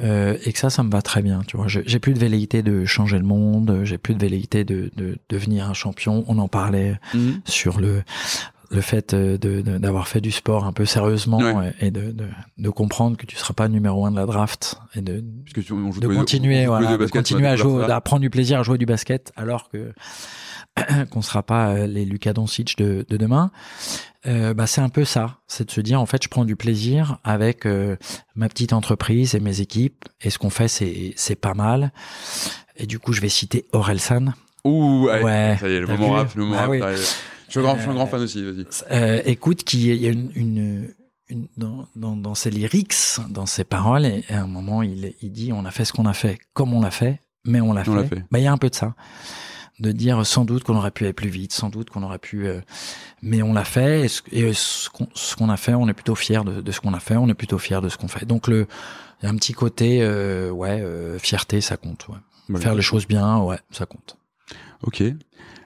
[0.00, 1.42] et que ça, ça me va très bien.
[1.46, 4.90] Tu vois, j'ai plus de velléité de changer le monde, j'ai plus de velléité de,
[5.28, 6.24] devenir un champion.
[6.28, 7.40] On en parlait mhm.
[7.44, 8.02] sur le
[8.72, 11.40] le fait euh, d'avoir fait du sport un peu sérieusement
[11.80, 12.14] et de,
[12.58, 16.66] de, comprendre que tu seras pas numéro un de la draft et de, de continuer,
[16.66, 19.92] voilà, de continuer à jouer, à prendre du plaisir à jouer du basket alors que
[21.10, 23.50] qu'on sera pas euh, les Lucas Doncic de, de demain.
[24.26, 26.56] Euh, bah c'est un peu ça, c'est de se dire en fait je prends du
[26.56, 27.66] plaisir avec
[28.36, 31.92] ma petite entreprise et mes équipes et ce qu'on fait c'est c'est pas mal.
[32.76, 34.32] Et du coup je vais citer Orelsan.
[34.64, 36.94] Ouh ouais, ça y est le moment rap, le moment ah rap,
[37.52, 38.66] je suis, un grand, fan aussi, vas-y.
[38.90, 40.94] Euh, écoute, qu'il y a une, une,
[41.28, 42.94] une dans, dans, dans, ses lyrics,
[43.28, 46.06] dans ses paroles, et, à un moment, il, il dit on a fait ce qu'on
[46.06, 48.06] a fait, comme on l'a fait, mais on l'a fait.
[48.06, 48.24] fait.
[48.30, 48.94] Bah, il y a un peu de ça.
[49.80, 52.46] De dire sans doute qu'on aurait pu aller plus vite, sans doute qu'on aurait pu,
[52.46, 52.60] euh,
[53.20, 54.06] mais on l'a fait.
[54.30, 54.88] Et ce,
[55.36, 57.34] qu'on a fait, on est plutôt fier de, de, ce qu'on a fait, on est
[57.34, 58.24] plutôt fier de ce qu'on fait.
[58.26, 58.66] Donc le,
[59.22, 62.06] il y a un petit côté, euh, ouais, euh, fierté, ça compte.
[62.08, 62.60] Ouais.
[62.60, 64.16] Faire les choses bien, ouais, ça compte.
[64.82, 65.02] Ok.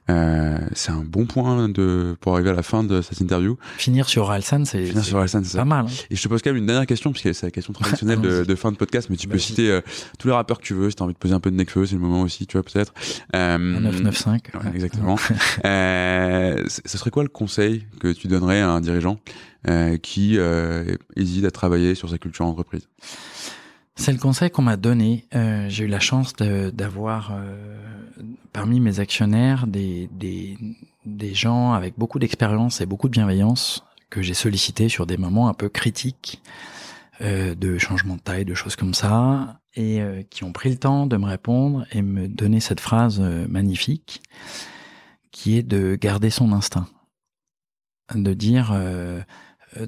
[0.08, 3.56] Euh, c'est un bon point de pour arriver à la fin de cette interview.
[3.76, 4.92] Finir sur Alsan, c'est
[5.56, 5.86] pas mal.
[5.86, 5.90] Hein.
[6.10, 8.20] Et je te pose quand même une dernière question, parce que c'est la question traditionnelle
[8.20, 9.80] de, de, fin de podcast, mais tu peux citer euh,
[10.18, 11.86] tous les rappeurs que tu veux, si t'as envie de poser un peu de Necfeu,
[11.86, 12.94] c'est le moment aussi, tu vois, peut-être.
[13.34, 14.62] Euh, 995.
[14.62, 15.16] Ouais, exactement.
[15.64, 19.18] euh, ce serait quoi le conseil que tu donnerais à un dirigeant
[19.68, 22.88] euh, qui euh, hésite à travailler sur sa culture entreprise?
[23.96, 25.26] C'est le conseil qu'on m'a donné.
[25.34, 27.80] Euh, j'ai eu la chance d'avoir euh,
[28.52, 30.08] parmi mes actionnaires des,
[31.32, 35.54] gens avec beaucoup d'expérience et beaucoup de bienveillance que j'ai sollicité sur des moments un
[35.54, 36.42] peu critiques
[37.22, 41.06] euh, de changement de taille, de choses comme ça, et qui ont pris le temps
[41.06, 44.22] de me répondre et me donner cette phrase magnifique
[45.32, 46.86] qui est de garder son instinct,
[48.14, 48.74] de dire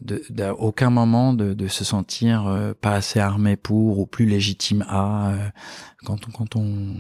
[0.01, 5.31] d'aucun moment de, de, se sentir euh, pas assez armé pour ou plus légitime à
[5.31, 5.49] euh,
[6.05, 6.95] quand on quand on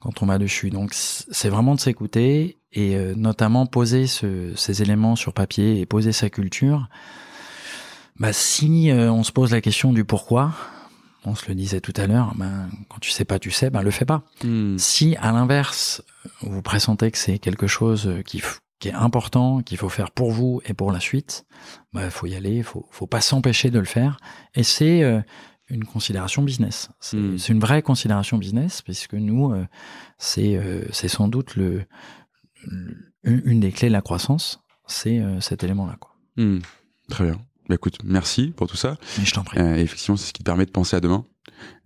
[0.00, 0.70] quand on va dessus.
[0.70, 5.86] Donc c'est vraiment de s'écouter et euh, notamment poser ce, ces éléments sur papier et
[5.86, 6.88] poser sa culture.
[8.18, 10.52] Bah si on se pose la question du pourquoi,
[11.24, 13.80] on se le disait tout à l'heure, ben quand tu sais pas, tu sais, ben
[13.80, 14.22] le fais pas.
[14.44, 14.76] Hmm.
[14.76, 16.02] Si à l'inverse
[16.42, 18.42] vous pressentez que c'est quelque chose qui
[18.80, 21.44] qui est important, qu'il faut faire pour vous et pour la suite,
[21.92, 24.16] bah faut y aller, faut faut pas s'empêcher de le faire.
[24.54, 25.20] Et c'est euh,
[25.68, 26.88] une considération business.
[27.12, 27.36] Hmm.
[27.36, 29.66] C'est une vraie considération business puisque nous euh,
[30.18, 31.84] c'est euh, sans doute le,
[33.22, 35.98] une des clés de la croissance, c'est cet élément-là.
[36.36, 36.60] Hmm.
[37.10, 37.38] Très bien.
[37.68, 38.96] Bah, écoute, merci pour tout ça.
[39.18, 39.60] Mais je t'en prie.
[39.78, 41.26] effectivement, c'est ce qui te permet de penser à demain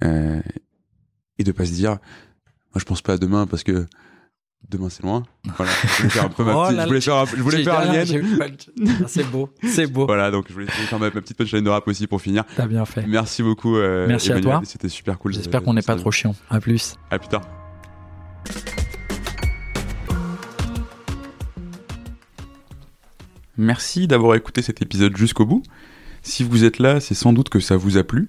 [0.01, 3.87] et de pas se dire, moi je pense pas à demain parce que
[4.71, 5.23] Demain c'est loin.
[5.57, 5.73] Voilà.
[5.83, 9.05] Je voulais faire un peu ma oh petite, je voulais faire, je voulais faire ah,
[9.07, 10.07] C'est beau, c'est beau.
[10.07, 12.45] Voilà, donc je voulais faire ma, petite punchline de rap aussi pour finir.
[12.57, 13.07] T'as bien fait.
[13.07, 13.77] Merci beaucoup.
[13.77, 14.63] Euh, Merci à toi.
[14.65, 15.35] C'était super cool.
[15.35, 16.35] J'espère qu'on n'est pas trop chiant.
[16.51, 16.95] À plus.
[17.11, 17.43] À plus tard.
[23.57, 25.63] Merci d'avoir écouté cet épisode jusqu'au bout.
[26.23, 28.29] Si vous êtes là, c'est sans doute que ça vous a plu.